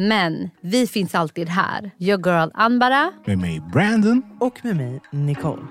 Men 0.00 0.50
vi 0.62 0.86
finns 0.86 1.14
alltid 1.14 1.48
här. 1.48 1.90
Your 1.98 2.18
girl 2.18 2.50
Anbara. 2.54 3.12
Med 3.26 3.38
mig 3.38 3.60
Brandon. 3.72 4.22
Och 4.40 4.60
med 4.64 4.76
mig, 4.76 5.00
Nicole. 5.12 5.62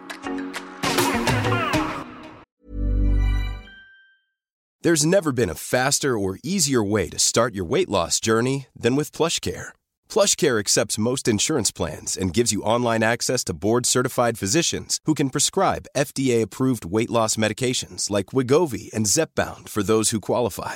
There's 4.84 5.06
never 5.06 5.32
been 5.32 5.50
a 5.50 5.56
faster 5.56 6.18
or 6.18 6.38
easier 6.44 6.92
way 6.92 7.10
to 7.10 7.20
start 7.20 7.54
your 7.56 7.70
weight 7.70 7.90
loss 7.90 8.20
journey 8.28 8.68
than 8.84 8.96
with 8.96 9.12
PlushCare. 9.12 9.74
PlushCare 10.10 10.60
accepts 10.60 10.98
most 10.98 11.28
insurance 11.28 11.74
plans 11.74 12.18
and 12.18 12.34
gives 12.34 12.54
you 12.54 12.62
online 12.62 13.04
access 13.04 13.44
to 13.44 13.54
board-certified 13.54 14.38
physicians 14.38 15.00
who 15.06 15.14
can 15.14 15.30
prescribe 15.30 15.88
FDA-approved 15.98 16.98
weight 16.98 17.10
loss 17.10 17.38
medications 17.38 18.10
like 18.10 18.28
Wigovi 18.28 18.90
and 18.94 19.08
Zepbound 19.08 19.70
for 19.70 19.84
those 19.84 20.12
who 20.12 20.22
qualify. 20.22 20.76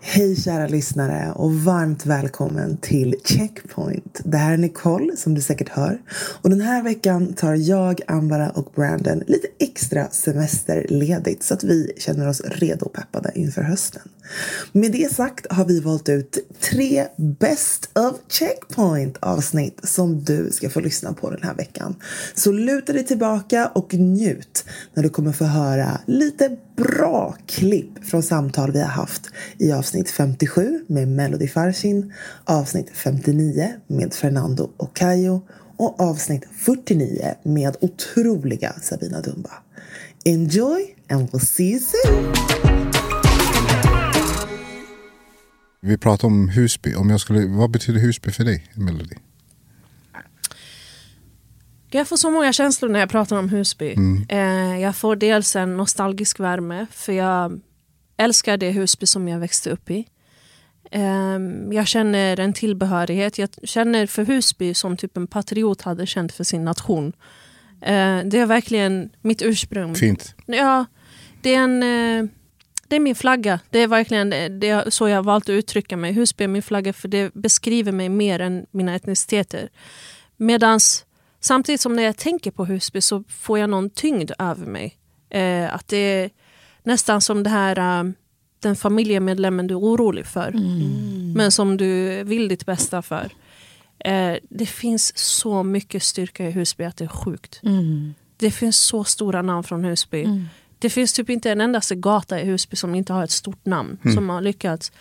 Hej 0.00 0.36
kära 0.36 0.66
lyssnare 0.66 1.32
och 1.32 1.54
varmt 1.54 2.06
välkommen 2.06 2.76
till 2.76 3.14
Checkpoint. 3.24 4.20
Det 4.24 4.36
här 4.36 4.52
är 4.52 4.56
Nicole 4.56 5.16
som 5.16 5.34
du 5.34 5.40
säkert 5.40 5.68
hör. 5.68 6.02
Och 6.42 6.50
den 6.50 6.60
här 6.60 6.82
veckan 6.82 7.32
tar 7.32 7.54
jag, 7.54 8.00
Ambara 8.06 8.50
och 8.50 8.72
Brandon 8.74 9.22
lite 9.26 9.48
extra 9.58 10.10
semesterledigt 10.10 11.42
så 11.42 11.54
att 11.54 11.64
vi 11.64 11.92
känner 11.98 12.28
oss 12.28 12.40
redo 12.44 12.86
och 12.86 12.92
peppade 12.92 13.32
inför 13.34 13.62
hösten. 13.62 14.02
Med 14.72 14.92
det 14.92 15.14
sagt 15.14 15.52
har 15.52 15.64
vi 15.64 15.80
valt 15.80 16.08
ut 16.08 16.38
tre 16.60 17.06
Best 17.16 17.98
of 17.98 18.16
Checkpoint 18.28 19.16
avsnitt 19.20 19.80
som 19.82 20.24
du 20.24 20.50
ska 20.50 20.70
få 20.70 20.80
lyssna 20.80 21.12
på 21.12 21.30
den 21.30 21.42
här 21.42 21.54
veckan. 21.54 21.94
Så 22.34 22.52
luta 22.52 22.92
dig 22.92 23.04
tillbaka 23.04 23.70
och 23.74 23.94
njut 23.94 24.64
när 24.94 25.02
du 25.02 25.08
kommer 25.08 25.32
få 25.32 25.44
höra 25.44 26.00
lite 26.06 26.56
bra 26.78 27.36
klipp 27.46 28.04
från 28.04 28.22
samtal 28.22 28.72
vi 28.72 28.80
har 28.80 28.88
haft 28.88 29.30
i 29.58 29.72
avsnitt 29.72 30.10
57 30.10 30.84
med 30.86 31.08
Melody 31.08 31.48
Farshin, 31.48 32.12
avsnitt 32.44 32.90
59 32.94 33.72
med 33.86 34.14
Fernando 34.14 34.70
Ocayo 34.76 35.42
och 35.76 36.00
avsnitt 36.00 36.44
49 36.52 37.34
med 37.42 37.76
otroliga 37.80 38.72
Sabina 38.82 39.20
Dumba. 39.20 39.52
Enjoy 40.24 40.94
and 41.10 41.30
we'll 41.30 41.38
see 41.38 41.70
you 41.70 41.80
soon! 41.80 42.34
Vi 45.80 45.98
pratar 45.98 46.28
om 46.28 46.48
Husby. 46.48 46.94
Om 46.94 47.10
jag 47.10 47.20
skulle, 47.20 47.46
vad 47.46 47.70
betyder 47.70 48.00
Husby 48.00 48.30
för 48.30 48.44
dig, 48.44 48.64
Melody? 48.74 49.16
Jag 51.90 52.08
får 52.08 52.16
så 52.16 52.30
många 52.30 52.52
känslor 52.52 52.88
när 52.88 53.00
jag 53.00 53.10
pratar 53.10 53.38
om 53.38 53.48
Husby. 53.48 53.96
Eh, 54.28 54.80
jag 54.80 54.96
får 54.96 55.16
dels 55.16 55.56
en 55.56 55.76
nostalgisk 55.76 56.40
värme 56.40 56.86
för 56.92 57.12
jag 57.12 57.60
älskar 58.16 58.56
det 58.56 58.70
Husby 58.70 59.06
som 59.06 59.28
jag 59.28 59.38
växte 59.38 59.70
upp 59.70 59.90
i. 59.90 60.06
Eh, 60.90 61.38
jag 61.70 61.86
känner 61.86 62.40
en 62.40 62.52
tillbehörighet. 62.52 63.38
Jag 63.38 63.48
känner 63.64 64.06
för 64.06 64.24
Husby 64.24 64.74
som 64.74 64.96
typ 64.96 65.16
en 65.16 65.26
patriot 65.26 65.82
hade 65.82 66.06
känt 66.06 66.32
för 66.32 66.44
sin 66.44 66.64
nation. 66.64 67.12
Eh, 67.80 68.18
det 68.24 68.38
är 68.38 68.46
verkligen 68.46 69.10
mitt 69.20 69.42
ursprung. 69.42 69.94
Fint. 69.94 70.34
Ja, 70.46 70.84
det 71.42 71.54
är 71.54 71.58
en... 71.58 71.82
Eh, 71.82 72.30
det 72.88 72.96
är 72.96 73.00
min 73.00 73.14
flagga. 73.14 73.60
Det 73.70 73.78
är 73.78 73.86
verkligen 73.86 74.30
det 74.30 74.68
är 74.68 74.90
så 74.90 75.08
jag 75.08 75.16
har 75.16 75.22
valt 75.22 75.44
att 75.44 75.52
uttrycka 75.52 75.96
mig. 75.96 76.12
Husby 76.12 76.44
är 76.44 76.48
min 76.48 76.62
flagga 76.62 76.92
för 76.92 77.08
det 77.08 77.34
beskriver 77.34 77.92
mig 77.92 78.08
mer 78.08 78.40
än 78.40 78.66
mina 78.70 78.94
etniciteter. 78.94 79.68
Medans 80.36 81.04
samtidigt 81.40 81.80
som 81.80 81.96
när 81.96 82.02
jag 82.02 82.16
tänker 82.16 82.50
på 82.50 82.64
Husby 82.64 83.00
så 83.00 83.24
får 83.28 83.58
jag 83.58 83.70
någon 83.70 83.90
tyngd 83.90 84.30
över 84.38 84.66
mig. 84.66 84.96
Eh, 85.30 85.74
att 85.74 85.88
det 85.88 85.96
är 85.96 86.30
nästan 86.82 87.20
som 87.20 87.42
det 87.42 87.50
här 87.50 87.78
eh, 87.78 88.10
den 88.60 88.76
familjemedlemmen 88.76 89.66
du 89.66 89.74
är 89.74 89.78
orolig 89.78 90.26
för. 90.26 90.50
Men 91.36 91.52
som 91.52 91.76
du 91.76 92.22
vill 92.24 92.48
ditt 92.48 92.66
bästa 92.66 93.02
för. 93.02 93.30
Eh, 93.98 94.34
det 94.50 94.66
finns 94.66 95.18
så 95.18 95.62
mycket 95.62 96.02
styrka 96.02 96.46
i 96.48 96.50
Husby 96.50 96.84
att 96.84 96.96
det 96.96 97.04
är 97.04 97.08
sjukt. 97.08 97.60
Det 98.36 98.50
finns 98.50 98.76
så 98.78 99.04
stora 99.04 99.42
namn 99.42 99.62
från 99.64 99.84
Husby. 99.84 100.24
Det 100.78 100.90
finns 100.90 101.12
typ 101.12 101.30
inte 101.30 101.50
en 101.52 101.60
endaste 101.60 101.94
gata 101.94 102.40
i 102.40 102.44
Husby 102.44 102.76
som 102.76 102.94
inte 102.94 103.12
har 103.12 103.24
ett 103.24 103.30
stort 103.30 103.66
namn. 103.66 103.98
Som 104.14 104.28
har 104.28 104.40
lyckats. 104.40 104.92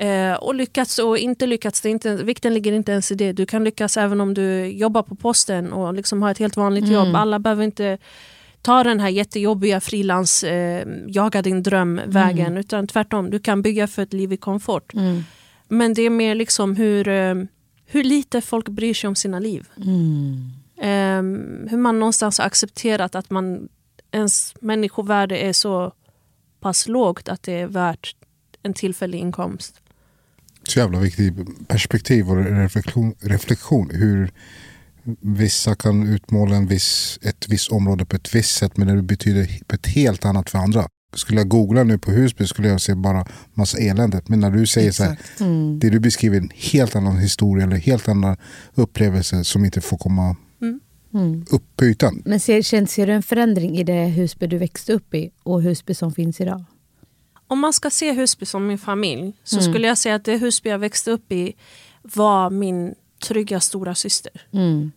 Eh, 0.00 0.34
och 0.34 0.54
lyckats 0.54 0.98
och 0.98 1.18
inte 1.18 1.46
lyckats, 1.46 1.80
det 1.80 1.90
inte, 1.90 2.14
vikten 2.16 2.54
ligger 2.54 2.72
inte 2.72 2.92
ens 2.92 3.12
i 3.12 3.14
det. 3.14 3.32
Du 3.32 3.46
kan 3.46 3.64
lyckas 3.64 3.96
även 3.96 4.20
om 4.20 4.34
du 4.34 4.66
jobbar 4.66 5.02
på 5.02 5.14
posten 5.14 5.72
och 5.72 5.94
liksom 5.94 6.22
har 6.22 6.30
ett 6.30 6.38
helt 6.38 6.56
vanligt 6.56 6.88
jobb. 6.88 7.08
Alla 7.16 7.38
behöver 7.38 7.64
inte 7.64 7.98
ta 8.62 8.84
den 8.84 9.00
här 9.00 9.08
jättejobbiga 9.08 9.80
frilans, 9.80 10.44
eh, 10.44 10.86
jaga 11.06 11.42
din 11.42 11.62
dröm-vägen. 11.62 12.56
Utan 12.56 12.86
tvärtom, 12.86 13.30
du 13.30 13.38
kan 13.38 13.62
bygga 13.62 13.86
för 13.86 14.02
ett 14.02 14.12
liv 14.12 14.32
i 14.32 14.36
komfort. 14.36 14.92
Men 15.68 15.94
det 15.94 16.02
är 16.02 16.10
mer 16.10 16.34
liksom 16.34 16.76
hur, 16.76 17.08
eh, 17.08 17.34
hur 17.86 18.04
lite 18.04 18.40
folk 18.40 18.68
bryr 18.68 18.94
sig 18.94 19.08
om 19.08 19.14
sina 19.14 19.38
liv. 19.38 19.68
Eh, 20.76 21.22
hur 21.70 21.76
man 21.76 21.98
någonstans 21.98 22.38
har 22.38 22.46
accepterat 22.46 23.14
att 23.14 23.30
man, 23.30 23.68
ens 24.12 24.54
människovärde 24.60 25.38
är 25.38 25.52
så 25.52 25.92
pass 26.60 26.88
lågt 26.88 27.28
att 27.28 27.42
det 27.42 27.52
är 27.52 27.66
värt 27.66 28.16
en 28.62 28.74
tillfällig 28.74 29.18
inkomst. 29.18 29.80
Så 30.68 30.78
jävla 30.78 31.00
viktigt 31.00 31.68
perspektiv 31.68 32.30
och 32.30 32.36
reflektion, 32.36 33.14
reflektion. 33.20 33.90
Hur 33.92 34.30
vissa 35.20 35.74
kan 35.74 36.08
utmåla 36.08 36.56
en 36.56 36.66
viss, 36.66 37.18
ett 37.22 37.48
visst 37.48 37.72
område 37.72 38.04
på 38.04 38.16
ett 38.16 38.34
visst 38.34 38.56
sätt 38.56 38.76
men 38.76 38.96
det 38.96 39.02
betyder 39.02 39.60
på 39.66 39.74
ett 39.74 39.86
helt 39.86 40.24
annat 40.24 40.50
för 40.50 40.58
andra. 40.58 40.88
Skulle 41.14 41.40
jag 41.40 41.48
googla 41.48 41.84
nu 41.84 41.98
på 41.98 42.10
Husby 42.10 42.46
skulle 42.46 42.68
jag 42.68 42.80
se 42.80 42.94
bara 42.94 43.26
massa 43.54 43.78
elände. 43.78 44.22
Men 44.26 44.40
när 44.40 44.50
du 44.50 44.66
säger 44.66 44.92
så 44.92 45.04
här, 45.04 45.18
det 45.78 45.90
du 45.90 46.00
beskriver 46.00 46.36
är 46.36 46.40
en 46.40 46.50
helt 46.54 46.96
annan 46.96 47.18
historia 47.18 47.64
eller 47.64 47.76
helt 47.76 48.08
annan 48.08 48.36
upplevelse 48.74 49.44
som 49.44 49.64
inte 49.64 49.80
får 49.80 49.98
komma 49.98 50.36
upp 51.50 51.76
på 51.76 51.84
ytan. 51.84 52.22
Men 52.24 52.40
ser, 52.40 52.62
känns, 52.62 52.92
ser 52.92 53.06
du 53.06 53.12
en 53.12 53.22
förändring 53.22 53.78
i 53.78 53.84
det 53.84 54.06
Husby 54.06 54.46
du 54.46 54.58
växte 54.58 54.92
upp 54.92 55.14
i 55.14 55.30
och 55.42 55.62
Husby 55.62 55.94
som 55.94 56.12
finns 56.12 56.40
idag? 56.40 56.64
Om 57.48 57.58
man 57.58 57.72
ska 57.72 57.90
se 57.90 58.12
Husby 58.12 58.46
som 58.46 58.66
min 58.66 58.78
familj 58.78 59.32
så 59.44 59.60
skulle 59.60 59.86
jag 59.86 59.98
säga 59.98 60.14
att 60.14 60.24
det 60.24 60.36
Husby 60.36 60.70
jag 60.70 60.78
växte 60.78 61.10
upp 61.10 61.32
i 61.32 61.54
var 62.02 62.50
min 62.50 62.94
trygga 63.24 63.60
stora 63.60 63.94
syster. 63.94 64.32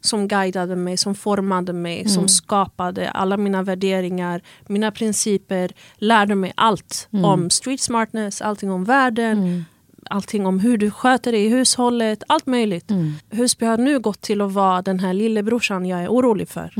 Som 0.01 0.27
guidade 0.27 0.75
mig, 0.75 0.97
som 0.97 1.15
formade 1.15 1.73
mig, 1.73 2.09
som 2.09 2.27
skapade 2.27 3.09
alla 3.11 3.37
mina 3.37 3.63
värderingar, 3.63 4.41
mina 4.67 4.91
principer, 4.91 5.71
lärde 5.95 6.35
mig 6.35 6.53
allt 6.55 7.07
om 7.23 7.49
street 7.49 7.81
smartness, 7.81 8.41
allting 8.41 8.71
om 8.71 8.83
världen, 8.83 9.65
allting 10.09 10.45
om 10.45 10.59
hur 10.59 10.77
du 10.77 10.91
sköter 10.91 11.31
dig 11.31 11.45
i 11.45 11.49
hushållet, 11.49 12.23
allt 12.27 12.45
möjligt. 12.45 12.91
Husby 13.29 13.65
har 13.65 13.77
nu 13.77 13.99
gått 13.99 14.21
till 14.21 14.41
att 14.41 14.51
vara 14.51 14.81
den 14.81 14.99
här 14.99 15.13
lillebrorsan 15.13 15.85
jag 15.85 16.03
är 16.03 16.07
orolig 16.09 16.49
för. 16.49 16.73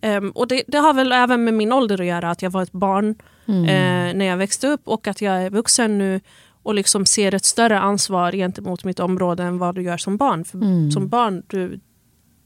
Ehm, 0.00 0.30
och 0.30 0.48
det, 0.48 0.62
det 0.66 0.78
har 0.78 0.94
väl 0.94 1.12
även 1.12 1.44
med 1.44 1.54
min 1.54 1.72
ålder 1.72 2.00
att 2.00 2.06
göra, 2.06 2.30
att 2.30 2.42
jag 2.42 2.50
var 2.50 2.62
ett 2.62 2.72
barn 2.72 3.14
eh, 3.48 4.14
när 4.14 4.24
jag 4.24 4.36
växte 4.36 4.68
upp 4.68 4.88
och 4.88 5.06
att 5.06 5.20
jag 5.22 5.42
är 5.42 5.50
vuxen 5.50 5.98
nu 5.98 6.20
och 6.62 6.74
liksom 6.74 7.06
ser 7.06 7.34
ett 7.34 7.44
större 7.44 7.78
ansvar 7.78 8.32
gentemot 8.32 8.84
mitt 8.84 9.00
område 9.00 9.42
än 9.42 9.58
vad 9.58 9.74
du 9.74 9.82
gör 9.82 9.96
som 9.96 10.16
barn. 10.16 10.44
För 10.44 10.58
Som 10.90 11.08
barn, 11.08 11.42
du, 11.46 11.80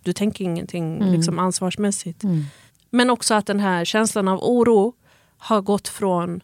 du 0.03 0.13
tänker 0.13 0.45
ingenting 0.45 0.99
liksom 1.13 1.39
ansvarsmässigt. 1.39 2.23
Men 2.91 3.11
också 3.11 3.35
att 3.35 3.47
den 3.47 3.61
här 3.61 3.85
känslan 3.85 4.29
av 4.29 4.39
oro 4.43 4.93
har 5.39 5.61
gått 5.61 5.89
från 5.89 6.41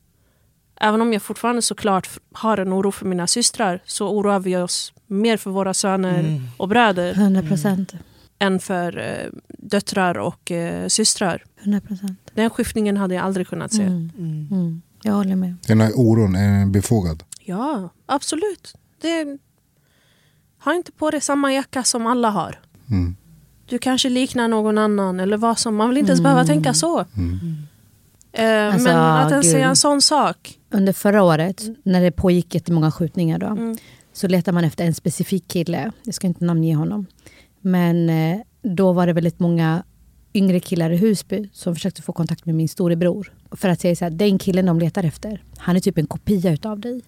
Även 0.80 1.02
om 1.02 1.12
jag 1.12 1.22
fortfarande 1.22 1.62
såklart 1.62 2.08
har 2.32 2.58
en 2.58 2.72
oro 2.72 2.90
för 2.92 3.06
mina 3.06 3.26
systrar 3.26 3.82
så 3.84 4.08
oroar 4.08 4.38
vi 4.40 4.56
oss 4.56 4.92
mer 5.06 5.36
för 5.36 5.50
våra 5.50 5.74
söner 5.74 6.40
och 6.56 6.68
bröder 6.68 7.12
100 7.12 7.42
procent. 7.42 7.92
än 8.38 8.60
för 8.60 8.98
eh, 8.98 9.30
döttrar 9.48 10.18
och 10.18 10.50
eh, 10.50 10.86
systrar. 10.88 11.44
100 11.62 11.80
procent. 11.80 12.18
Den 12.34 12.50
skiftningen 12.50 12.96
hade 12.96 13.14
jag 13.14 13.24
aldrig 13.24 13.48
kunnat 13.48 13.72
se. 13.72 13.82
Mm. 13.82 14.82
Jag 15.02 15.12
håller 15.12 15.36
med. 15.36 15.54
Den 15.66 15.80
här 15.80 15.92
oron 15.94 16.34
är 16.34 16.66
befogad. 16.66 17.22
Ja, 17.44 17.88
absolut. 18.06 18.74
Det... 19.00 19.38
Ha 20.64 20.74
inte 20.74 20.92
på 20.92 21.10
dig 21.10 21.20
samma 21.20 21.52
jacka 21.54 21.84
som 21.84 22.06
alla 22.06 22.30
har. 22.30 22.58
Mm. 22.90 23.16
Du 23.66 23.78
kanske 23.78 24.08
liknar 24.08 24.48
någon 24.48 24.78
annan 24.78 25.20
eller 25.20 25.36
vad 25.36 25.58
som. 25.58 25.76
Man 25.76 25.88
vill 25.88 25.98
inte 25.98 26.10
ens 26.10 26.22
behöva 26.22 26.44
tänka 26.44 26.74
så. 26.74 27.00
Eh, 27.00 27.04
Alltså, 28.74 28.88
men 28.88 28.96
att 28.96 29.30
ens 29.30 29.46
gud. 29.46 29.52
säga 29.52 29.68
en 29.68 29.76
sån 29.76 30.02
sak. 30.02 30.58
Under 30.70 30.92
förra 30.92 31.22
året, 31.22 31.62
när 31.82 32.00
det 32.02 32.10
pågick 32.10 32.54
jättemånga 32.54 32.90
skjutningar, 32.90 33.38
då, 33.38 33.46
Mm. 33.46 33.76
så 34.12 34.28
letade 34.28 34.54
man 34.54 34.64
efter 34.64 34.84
en 34.84 34.94
specifik 34.94 35.48
kille. 35.48 35.92
Jag 36.04 36.14
ska 36.14 36.26
inte 36.26 36.44
namnge 36.44 36.74
honom. 36.74 37.06
Men 37.60 38.10
eh, 38.10 38.38
då 38.62 38.92
var 38.92 39.06
det 39.06 39.12
väldigt 39.12 39.38
många 39.38 39.82
yngre 40.34 40.60
killar 40.60 40.90
i 40.90 40.96
Husby 40.96 41.48
som 41.52 41.74
försökte 41.74 42.02
få 42.02 42.12
kontakt 42.12 42.46
med 42.46 42.54
min 42.54 42.68
storebror. 42.68 43.32
För 43.50 43.68
att 43.68 43.80
säga 43.80 43.96
så 43.96 44.04
här, 44.04 44.10
den 44.10 44.38
killen 44.38 44.66
de 44.66 44.78
letar 44.78 45.04
efter, 45.04 45.42
han 45.58 45.76
är 45.76 45.80
typ 45.80 45.98
en 45.98 46.06
kopia 46.06 46.52
utav 46.52 46.80
dig. 46.80 47.02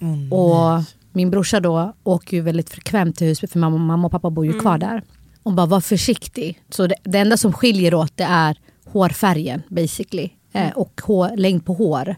Mm. 0.00 0.32
Och 0.32 0.82
min 1.12 1.30
brorsa 1.30 1.60
då 1.60 1.94
åker 2.04 2.36
ju 2.36 2.42
väldigt 2.42 2.70
frekvent 2.70 3.16
till 3.16 3.26
Husby 3.26 3.46
för 3.46 3.58
mamma, 3.58 3.76
mamma 3.76 4.06
och 4.06 4.12
pappa 4.12 4.30
bor 4.30 4.46
ju 4.46 4.60
kvar 4.60 4.78
där. 4.78 5.02
Och 5.42 5.52
bara 5.52 5.66
var 5.66 5.80
försiktig. 5.80 6.62
Så 6.68 6.86
det, 6.86 6.94
det 7.02 7.18
enda 7.18 7.36
som 7.36 7.52
skiljer 7.52 7.94
åt 7.94 8.16
det 8.16 8.24
är 8.24 8.58
hårfärgen 8.84 9.62
basically. 9.68 10.30
Eh, 10.52 10.70
och 10.70 11.00
hår, 11.04 11.36
längd 11.36 11.64
på 11.66 11.74
hår. 11.74 12.16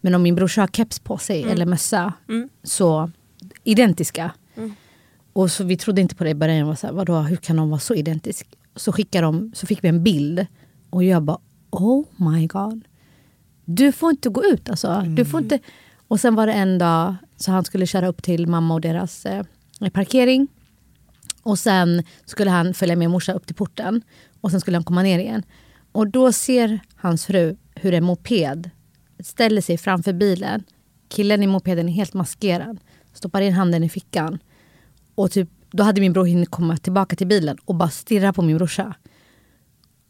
Men 0.00 0.14
om 0.14 0.22
min 0.22 0.34
brorsa 0.34 0.60
har 0.60 0.68
keps 0.68 0.98
på 0.98 1.18
sig 1.18 1.42
eller 1.42 1.66
mössa 1.66 2.12
så 2.62 3.10
identiska. 3.64 4.30
Och 5.32 5.50
så 5.50 5.64
vi 5.64 5.76
trodde 5.76 6.00
inte 6.00 6.14
på 6.14 6.24
det 6.24 6.30
i 6.30 6.34
början. 6.34 6.66
Var 6.66 6.74
så 6.74 6.86
här, 6.86 6.94
vadå, 6.94 7.18
hur 7.18 7.36
kan 7.36 7.56
de 7.56 7.70
vara 7.70 7.80
så 7.80 7.94
identiska? 7.94 8.48
Så, 8.76 8.92
skickade 8.92 9.26
de, 9.26 9.52
så 9.54 9.66
fick 9.66 9.84
vi 9.84 9.88
en 9.88 10.02
bild 10.02 10.46
och 10.90 11.04
jag 11.04 11.22
bara 11.22 11.38
oh 11.70 12.04
my 12.16 12.46
god. 12.46 12.84
Du 13.64 13.92
får 13.92 14.10
inte 14.10 14.28
gå 14.28 14.44
ut 14.44 14.70
alltså. 14.70 15.04
Du 15.16 15.24
får 15.24 15.40
inte. 15.40 15.58
Och 16.08 16.20
sen 16.20 16.34
var 16.34 16.46
det 16.46 16.52
en 16.52 16.78
dag 16.78 17.14
så 17.36 17.50
han 17.50 17.64
skulle 17.64 17.86
köra 17.86 18.08
upp 18.08 18.22
till 18.22 18.46
mamma 18.46 18.74
och 18.74 18.80
deras 18.80 19.26
eh, 19.26 19.44
parkering. 19.92 20.48
Och 21.42 21.58
sen 21.58 22.02
skulle 22.24 22.50
han 22.50 22.74
följa 22.74 22.96
med 22.96 23.10
morsa 23.10 23.32
upp 23.32 23.46
till 23.46 23.56
porten. 23.56 24.02
Och 24.40 24.50
sen 24.50 24.60
skulle 24.60 24.76
han 24.76 24.84
komma 24.84 25.02
ner 25.02 25.18
igen. 25.18 25.42
Och 25.92 26.08
då 26.08 26.32
ser 26.32 26.80
hans 26.96 27.26
fru 27.26 27.56
hur 27.74 27.94
en 27.94 28.04
moped 28.04 28.70
ställer 29.20 29.60
sig 29.60 29.78
framför 29.78 30.12
bilen. 30.12 30.64
Killen 31.08 31.42
i 31.42 31.46
mopeden 31.46 31.88
är 31.88 31.92
helt 31.92 32.14
maskerad. 32.14 32.78
Stoppar 33.12 33.40
in 33.40 33.52
handen 33.52 33.84
i 33.84 33.88
fickan. 33.88 34.38
Och 35.14 35.30
typ, 35.30 35.48
då 35.72 35.82
hade 35.82 36.00
min 36.00 36.12
bror 36.12 36.26
hunnit 36.26 36.50
komma 36.50 36.76
tillbaka 36.76 37.16
till 37.16 37.26
bilen 37.26 37.56
och 37.64 37.74
bara 37.74 37.90
stirra 37.90 38.32
på 38.32 38.42
min 38.42 38.56
brorsa. 38.56 38.94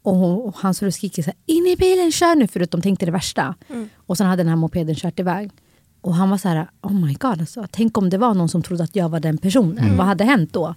Och, 0.02 0.16
hon, 0.16 0.40
och 0.42 0.56
hans 0.56 0.78
fru 0.78 0.92
skriker 0.92 1.22
så 1.22 1.30
här, 1.30 1.36
in 1.46 1.66
i 1.66 1.76
bilen, 1.76 2.12
kör 2.12 2.34
nu! 2.34 2.46
För 2.46 2.60
att 2.60 2.70
de 2.70 2.80
tänkte 2.80 3.06
det 3.06 3.12
värsta. 3.12 3.54
Och 3.96 4.16
sen 4.16 4.26
hade 4.26 4.42
den 4.42 4.48
här 4.48 4.56
mopeden 4.56 4.94
kört 4.94 5.20
iväg. 5.20 5.50
Och 6.00 6.14
han 6.14 6.30
var 6.30 6.38
så 6.38 6.48
här, 6.48 6.68
oh 6.80 6.92
my 6.92 7.14
god, 7.14 7.40
alltså, 7.40 7.66
tänk 7.70 7.98
om 7.98 8.10
det 8.10 8.18
var 8.18 8.34
någon 8.34 8.48
som 8.48 8.62
trodde 8.62 8.84
att 8.84 8.96
jag 8.96 9.08
var 9.08 9.20
den 9.20 9.38
personen. 9.38 9.96
Vad 9.96 10.06
hade 10.06 10.24
hänt 10.24 10.52
då? 10.52 10.74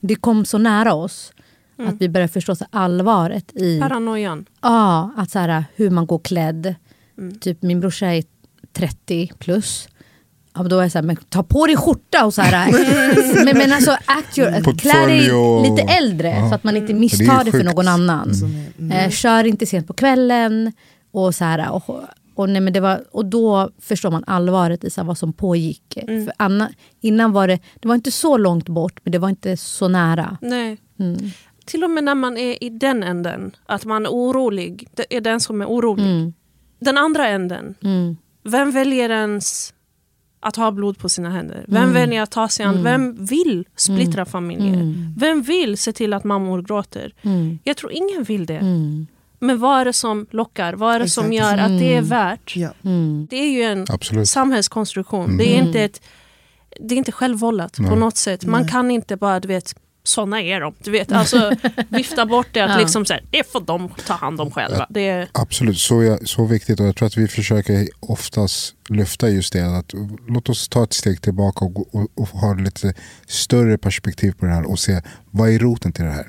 Det 0.00 0.14
kom 0.14 0.44
så 0.44 0.58
nära 0.58 0.94
oss 0.94 1.32
att 1.76 1.94
vi 1.98 2.08
började 2.08 2.32
förstå 2.32 2.54
så 2.56 2.64
allvaret 2.70 3.56
i 3.56 3.80
Paranoian. 3.80 4.46
Ja, 4.60 5.10
att 5.16 5.30
så 5.30 5.38
här, 5.38 5.64
hur 5.74 5.90
man 5.90 6.06
går 6.06 6.18
klädd. 6.18 6.74
Typ 7.40 7.62
min 7.62 7.80
brorsa 7.80 8.06
är 8.06 8.24
30 8.72 9.32
plus. 9.38 9.88
Ja, 10.58 10.62
men 10.62 10.70
då 10.70 10.78
är 10.78 10.82
jag 10.82 10.92
så 10.92 10.98
här, 10.98 11.02
men 11.06 11.16
ta 11.16 11.42
på 11.42 11.66
dig 11.66 11.76
skjorta 11.76 12.24
och 12.26 12.34
så 12.34 12.42
här. 12.42 12.72
men, 13.44 13.58
men 13.58 13.72
alltså 13.72 13.90
act 14.04 14.38
your, 14.38 14.78
klä 14.78 15.06
dig 15.06 15.20
lite 15.70 15.82
äldre 15.82 16.28
Ja. 16.28 16.48
så 16.48 16.54
att 16.54 16.64
man 16.64 16.76
inte 16.76 16.92
är 16.92 16.94
misstar 16.94 17.44
det 17.44 17.50
för 17.50 17.64
någon 17.64 17.88
annan. 17.88 18.32
Eh, 18.92 19.10
kör 19.10 19.44
inte 19.44 19.66
sent 19.66 19.86
på 19.86 19.92
kvällen. 19.92 20.72
Och 21.12 21.34
så 21.34 21.44
här, 21.44 21.70
och, 21.70 22.00
och, 22.34 22.48
nej, 22.48 22.60
men 22.60 22.72
det 22.72 22.80
var, 22.80 23.04
och 23.12 23.24
då 23.24 23.70
förstår 23.80 24.10
man 24.10 24.24
allvaret 24.26 24.84
i 24.84 24.90
så 24.90 25.00
här, 25.00 25.06
vad 25.06 25.18
som 25.18 25.32
pågick. 25.32 25.98
För 26.06 26.32
Anna, 26.36 26.70
innan 27.00 27.32
var 27.32 27.48
det, 27.48 27.58
det 27.80 27.88
var 27.88 27.94
inte 27.94 28.10
så 28.10 28.36
långt 28.36 28.68
bort 28.68 29.00
men 29.04 29.12
det 29.12 29.18
var 29.18 29.28
inte 29.28 29.56
så 29.56 29.88
nära. 29.88 30.36
Nej. 30.40 30.78
Mm. 31.00 31.30
Till 31.66 31.84
och 31.84 31.90
med 31.90 32.04
när 32.04 32.14
man 32.14 32.36
är 32.38 32.64
i 32.64 32.68
den 32.70 33.02
änden, 33.02 33.50
att 33.66 33.84
man 33.84 34.06
är 34.06 34.10
orolig, 34.10 34.88
det 34.94 35.16
är 35.16 35.20
den 35.20 35.40
som 35.40 35.60
är 35.60 35.66
orolig. 35.66 36.32
Den 36.80 36.98
andra 36.98 37.28
änden, 37.28 37.74
Mm. 37.84 38.16
vem 38.44 38.70
väljer 38.70 39.10
ens 39.10 39.74
att 40.40 40.56
ha 40.56 40.70
blod 40.70 40.98
på 40.98 41.08
sina 41.08 41.30
händer? 41.30 41.64
Vem 41.68 41.92
väljer 41.92 42.22
att 42.22 42.30
ta 42.30 42.48
sig 42.48 42.66
an? 42.66 42.82
Vem 42.82 43.24
vill 43.24 43.64
splittra 43.76 44.24
familjer? 44.24 44.94
Vem 45.18 45.42
vill 45.42 45.78
se 45.78 45.92
till 45.92 46.12
att 46.12 46.24
mammor 46.24 46.62
gråter? 46.62 47.14
Jag 47.64 47.76
tror 47.76 47.92
ingen 47.92 48.22
vill 48.22 48.46
det. 48.46 48.60
Men 49.40 49.58
vad 49.58 49.80
är 49.80 49.84
det 49.84 49.92
som 49.92 50.26
lockar? 50.30 50.72
Vad 50.72 50.94
är 50.94 51.00
det 51.00 51.08
som 51.08 51.32
Exakt. 51.32 51.58
gör 51.58 51.64
att 51.64 51.78
det 51.80 51.94
är 51.94 52.02
värt? 52.02 52.56
Ja. 52.56 52.70
Det 53.28 53.36
är 53.36 53.50
ju 53.50 53.62
en 53.62 53.86
Absolut. 53.88 54.28
samhällskonstruktion. 54.28 55.36
Det 55.36 55.56
är 55.56 55.58
inte 55.58 55.80
ett 55.80 56.00
det 56.80 56.94
är 56.94 56.98
inte 56.98 57.12
självvållat 57.12 57.76
på 57.76 57.96
något 57.96 58.16
sätt. 58.16 58.44
Man 58.44 58.68
kan 58.68 58.90
inte 58.90 59.16
bara, 59.16 59.40
du 59.40 59.48
vet, 59.48 59.74
såna 60.02 60.42
är 60.42 60.60
de. 60.60 60.74
Du 60.82 60.90
vet, 60.90 61.12
alltså 61.12 61.52
vifta 61.88 62.26
bort 62.26 62.46
det. 62.52 62.60
Att 62.60 62.80
liksom 62.80 63.04
så 63.04 63.12
här, 63.12 63.22
det 63.30 63.52
får 63.52 63.60
de 63.60 63.88
ta 64.06 64.14
hand 64.14 64.40
om 64.40 64.50
själva. 64.50 64.86
Det 64.90 65.08
är, 65.08 65.28
Absolut, 65.32 65.78
så, 65.78 66.02
jag, 66.02 66.28
så 66.28 66.44
viktigt. 66.44 66.80
Och 66.80 66.86
jag 66.86 66.96
tror 66.96 67.06
att 67.06 67.16
vi 67.16 67.28
försöker 67.28 67.88
oftast 68.00 68.74
lyfta 68.88 69.28
just 69.28 69.52
det. 69.52 69.78
Att, 69.78 69.92
låt 70.28 70.48
oss 70.48 70.68
ta 70.68 70.84
ett 70.84 70.92
steg 70.92 71.22
tillbaka 71.22 71.64
och, 71.64 71.94
och, 71.94 72.08
och 72.14 72.28
ha 72.28 72.54
lite 72.54 72.94
större 73.26 73.78
perspektiv 73.78 74.32
på 74.32 74.46
det 74.46 74.52
här 74.52 74.70
och 74.70 74.78
se 74.78 75.00
vad 75.30 75.50
är 75.50 75.58
roten 75.58 75.92
till 75.92 76.04
det 76.04 76.10
här. 76.10 76.28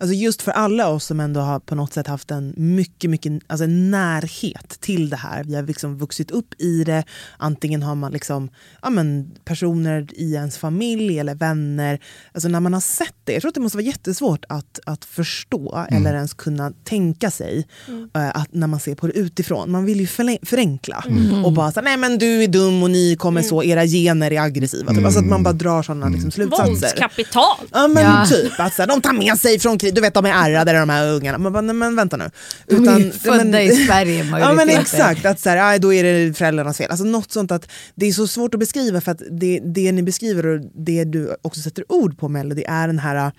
Alltså 0.00 0.14
just 0.14 0.42
för 0.42 0.52
alla 0.52 0.88
oss 0.88 1.04
som 1.04 1.20
ändå 1.20 1.40
har 1.40 1.60
på 1.60 1.74
något 1.74 1.92
sätt 1.92 2.06
haft 2.06 2.30
en 2.30 2.54
mycket, 2.56 3.10
mycket 3.10 3.32
alltså 3.46 3.64
en 3.64 3.90
närhet 3.90 4.80
till 4.80 5.10
det 5.10 5.16
här. 5.16 5.44
Vi 5.44 5.54
har 5.54 5.62
liksom 5.62 5.98
vuxit 5.98 6.30
upp 6.30 6.54
i 6.58 6.84
det. 6.84 7.04
Antingen 7.36 7.82
har 7.82 7.94
man 7.94 8.12
liksom, 8.12 8.50
ja 8.82 8.90
men, 8.90 9.30
personer 9.44 10.06
i 10.12 10.34
ens 10.34 10.58
familj 10.58 11.18
eller 11.18 11.34
vänner. 11.34 12.00
Alltså 12.32 12.48
när 12.48 12.60
man 12.60 12.72
har 12.72 12.80
sett 12.80 13.14
det. 13.24 13.32
Jag 13.32 13.42
tror 13.42 13.48
att 13.48 13.54
det 13.54 13.60
måste 13.60 13.78
vara 13.78 13.86
jättesvårt 13.86 14.44
att, 14.48 14.80
att 14.86 15.04
förstå 15.04 15.86
eller 15.90 16.14
ens 16.14 16.34
kunna 16.34 16.72
tänka 16.84 17.30
sig 17.30 17.66
eh, 18.14 18.28
att 18.28 18.54
när 18.54 18.66
man 18.66 18.80
ser 18.80 18.94
på 18.94 19.06
det 19.06 19.12
utifrån. 19.12 19.70
Man 19.70 19.84
vill 19.84 20.00
ju 20.00 20.06
förenkla 20.42 21.04
och 21.44 21.52
bara 21.52 21.72
säga 21.78 21.82
nej 21.82 21.96
men 21.96 22.18
du 22.18 22.42
är 22.42 22.48
dum 22.48 22.82
och 22.82 22.90
ni 22.90 23.16
kommer 23.16 23.42
så, 23.42 23.62
era 23.62 23.86
gener 23.86 24.32
är 24.32 24.40
aggressiva. 24.40 24.94
Typ. 24.94 25.04
Alltså 25.04 25.20
att 25.20 25.26
man 25.26 25.42
bara 25.42 25.52
drar 25.54 25.82
sådana 25.82 26.08
liksom, 26.08 26.30
slutsatser. 26.30 26.66
våldskapital! 26.66 27.56
Ja 27.72 27.88
men 27.88 28.04
Ja. 28.04 28.26
typ, 28.28 28.60
att 28.60 28.74
så 28.74 28.86
de 28.86 29.00
tar 29.00 29.12
med 29.12 29.38
sig 29.38 29.58
från 29.58 29.78
krig, 29.78 29.94
du 29.94 30.00
vet 30.00 30.14
de 30.14 30.24
är 30.26 30.30
ärrade 30.50 30.72
de 30.72 30.88
här 30.88 31.08
ungarna. 31.08 31.38
Man 31.38 31.52
bara, 31.52 31.60
nej, 31.60 31.74
men 31.74 31.96
vänta 31.96 32.16
nu. 32.16 32.30
De 32.66 32.88
är 32.88 32.98
ju 32.98 33.10
födda 33.12 33.62
i 33.62 33.86
Sverige, 33.86 34.24
Ja 34.40 34.52
men 34.52 34.68
exakt, 34.68 35.26
att 35.26 35.40
så 35.40 35.48
här, 35.48 35.70
aj, 35.72 35.78
då 35.78 35.92
är 35.94 36.04
det 36.04 36.34
föräldrarnas 36.38 36.76
fel. 36.76 36.90
Alltså 36.90 37.04
något 37.06 37.32
sånt 37.32 37.52
att 37.52 37.68
det 37.94 38.06
är 38.06 38.12
så 38.12 38.26
svårt 38.26 38.54
att 38.54 38.60
beskriva 38.60 39.00
för 39.00 39.12
att 39.12 39.22
det, 39.30 39.60
det 39.64 39.92
ni 39.92 40.02
beskriver 40.02 40.46
och 40.46 40.60
det 40.74 41.04
du 41.04 41.36
också 41.42 41.60
sätter 41.60 41.84
ord 41.92 42.18
på 42.18 42.28
Melody 42.28 42.62
är 42.68 42.86
den 42.86 42.98
här 42.98 43.32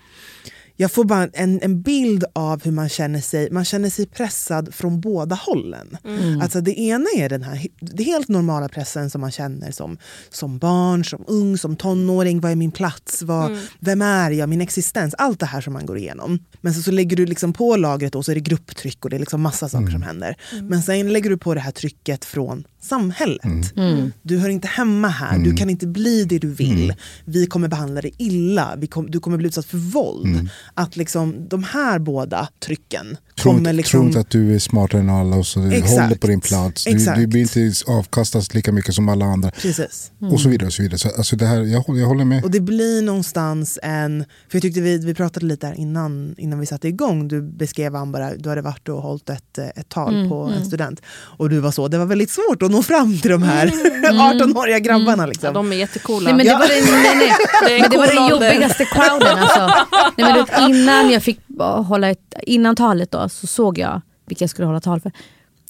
jag 0.80 0.92
får 0.92 1.04
bara 1.04 1.26
en, 1.32 1.60
en 1.62 1.82
bild 1.82 2.24
av 2.32 2.64
hur 2.64 2.72
man 2.72 2.88
känner 2.88 3.20
sig. 3.20 3.50
Man 3.50 3.64
känner 3.64 3.90
sig 3.90 4.06
pressad 4.06 4.74
från 4.74 5.00
båda 5.00 5.36
hållen. 5.36 5.96
Mm. 6.04 6.40
Alltså 6.40 6.60
det 6.60 6.80
ena 6.80 7.06
är 7.16 7.28
den 7.28 7.42
här 7.42 7.66
det 7.80 8.02
helt 8.02 8.28
normala 8.28 8.68
pressen 8.68 9.10
som 9.10 9.20
man 9.20 9.30
känner 9.30 9.70
som, 9.70 9.98
som 10.30 10.58
barn, 10.58 11.04
som 11.04 11.24
ung, 11.26 11.58
som 11.58 11.76
tonåring. 11.76 12.40
Vad 12.40 12.52
är 12.52 12.56
min 12.56 12.72
plats? 12.72 13.22
Vad, 13.22 13.50
Mm. 13.50 13.60
Vem 13.80 14.02
är 14.02 14.30
jag? 14.30 14.48
Min 14.48 14.60
existens? 14.60 15.14
Allt 15.18 15.40
det 15.40 15.46
här 15.46 15.60
som 15.60 15.72
man 15.72 15.86
går 15.86 15.98
igenom. 15.98 16.38
Men 16.60 16.74
så, 16.74 16.82
så 16.82 16.90
lägger 16.90 17.16
du 17.16 17.26
liksom 17.26 17.52
på 17.52 17.76
lagret 17.76 18.14
och 18.14 18.24
så 18.24 18.30
är 18.30 18.34
det 18.34 18.40
grupptryck 18.40 19.04
och 19.04 19.10
det 19.10 19.16
är 19.16 19.20
liksom 19.20 19.40
massa 19.40 19.68
saker 19.68 19.90
som 19.90 20.02
händer. 20.02 20.36
Mm. 20.52 20.66
Men 20.66 20.82
sen 20.82 21.12
lägger 21.12 21.30
du 21.30 21.38
på 21.38 21.54
det 21.54 21.60
här 21.60 21.72
trycket 21.72 22.24
från 22.24 22.64
samhället. 22.80 23.76
Mm. 23.76 24.12
Du 24.22 24.38
hör 24.38 24.48
inte 24.48 24.68
hemma 24.68 25.08
här, 25.08 25.38
du 25.38 25.56
kan 25.56 25.70
inte 25.70 25.86
bli 25.86 26.24
det 26.24 26.38
du 26.38 26.48
vill. 26.48 26.94
Vi 27.24 27.46
kommer 27.46 27.68
behandla 27.68 28.00
dig 28.00 28.14
illa, 28.18 28.74
Vi 28.78 28.86
kom, 28.86 29.10
du 29.10 29.20
kommer 29.20 29.36
bli 29.36 29.48
utsatt 29.48 29.66
för 29.66 29.78
våld. 29.78 30.50
Att 30.74 30.96
liksom, 30.96 31.48
de 31.48 31.64
här 31.64 31.98
båda 31.98 32.48
trycken 32.58 33.16
Tro, 33.42 33.50
kommer 33.50 33.58
inte- 33.60 33.72
liksom... 33.72 34.00
tro 34.00 34.06
inte 34.06 34.20
att 34.20 34.30
du 34.30 34.54
är 34.54 34.58
smartare 34.58 35.00
än 35.00 35.10
alla 35.10 35.36
och 35.36 35.46
så 35.46 35.60
du 35.60 35.72
Exakt. 35.74 35.90
håller 36.02 36.16
på 36.16 36.26
din 36.26 36.40
plats. 36.40 36.84
Du, 36.84 36.92
du 37.16 37.26
blir 37.26 37.40
inte 37.40 37.72
avkastas 37.86 38.54
lika 38.54 38.72
mycket 38.72 38.94
som 38.94 39.08
alla 39.08 39.24
andra. 39.24 39.50
Precis. 39.50 40.10
Och 40.32 40.40
så 40.40 40.48
vidare. 40.48 40.66
Och 40.66 40.72
så 40.72 40.82
vidare. 40.82 40.98
Så, 40.98 41.08
alltså 41.08 41.36
det 41.36 41.46
här, 41.46 41.60
jag, 41.62 41.80
håller- 41.80 42.00
jag 42.00 42.06
håller 42.08 42.24
med. 42.24 42.44
Och 42.44 42.50
det 42.50 42.60
blir 42.60 43.02
någonstans 43.02 43.78
en... 43.82 44.24
För 44.48 44.56
jag 44.56 44.62
tyckte 44.62 44.80
vi, 44.80 44.98
vi 44.98 45.14
pratade 45.14 45.46
lite 45.46 45.66
här 45.66 45.74
innan, 45.74 46.34
innan 46.38 46.60
vi 46.60 46.66
satte 46.66 46.88
igång. 46.88 47.28
Du 47.28 47.42
beskrev 47.42 47.96
Ambara, 47.96 48.30
du 48.36 48.48
hade 48.48 48.62
varit 48.62 48.88
och 48.88 49.02
hållit 49.02 49.30
ett, 49.30 49.58
eh, 49.58 49.66
ett 49.66 49.88
tal 49.88 50.28
på 50.28 50.52
en 50.58 50.64
student. 50.66 51.00
Och 51.10 51.50
du 51.50 51.58
var 51.60 51.70
så, 51.70 51.88
det 51.88 51.98
var 51.98 52.06
väldigt 52.06 52.30
svårt 52.30 52.62
att 52.62 52.70
nå 52.70 52.82
fram 52.82 53.18
till 53.18 53.30
de 53.30 53.42
här 53.42 53.66
18-åriga 54.32 54.78
grabbarna. 54.78 55.26
Liksom. 55.26 55.46
Ja, 55.46 55.52
de 55.52 55.72
är 55.72 55.76
jättecoola. 55.76 56.24
Nej, 56.24 56.36
men 56.36 56.46
det 56.46 56.52
var, 56.52 56.68
den, 56.68 57.02
nej, 57.02 57.16
nej. 57.16 57.32
Det 57.68 57.80
Men 57.80 57.90
det, 57.90 57.96
var 57.98 58.06
den 58.06 58.28
jobbigaste 58.28 58.84
crowden. 58.84 59.38
Alltså. 59.38 59.86
Nej, 60.16 60.44
men 60.58 60.70
innan 60.70 61.10
jag 61.10 61.22
fick 61.22 61.40
hålla 61.64 62.10
ett, 62.10 62.34
innan 62.42 62.76
talet 62.76 63.10
då, 63.10 63.28
så 63.28 63.46
såg 63.46 63.78
jag 63.78 64.00
vilka 64.26 64.42
jag 64.42 64.50
skulle 64.50 64.66
hålla 64.66 64.80
tal 64.80 65.00
för. 65.00 65.12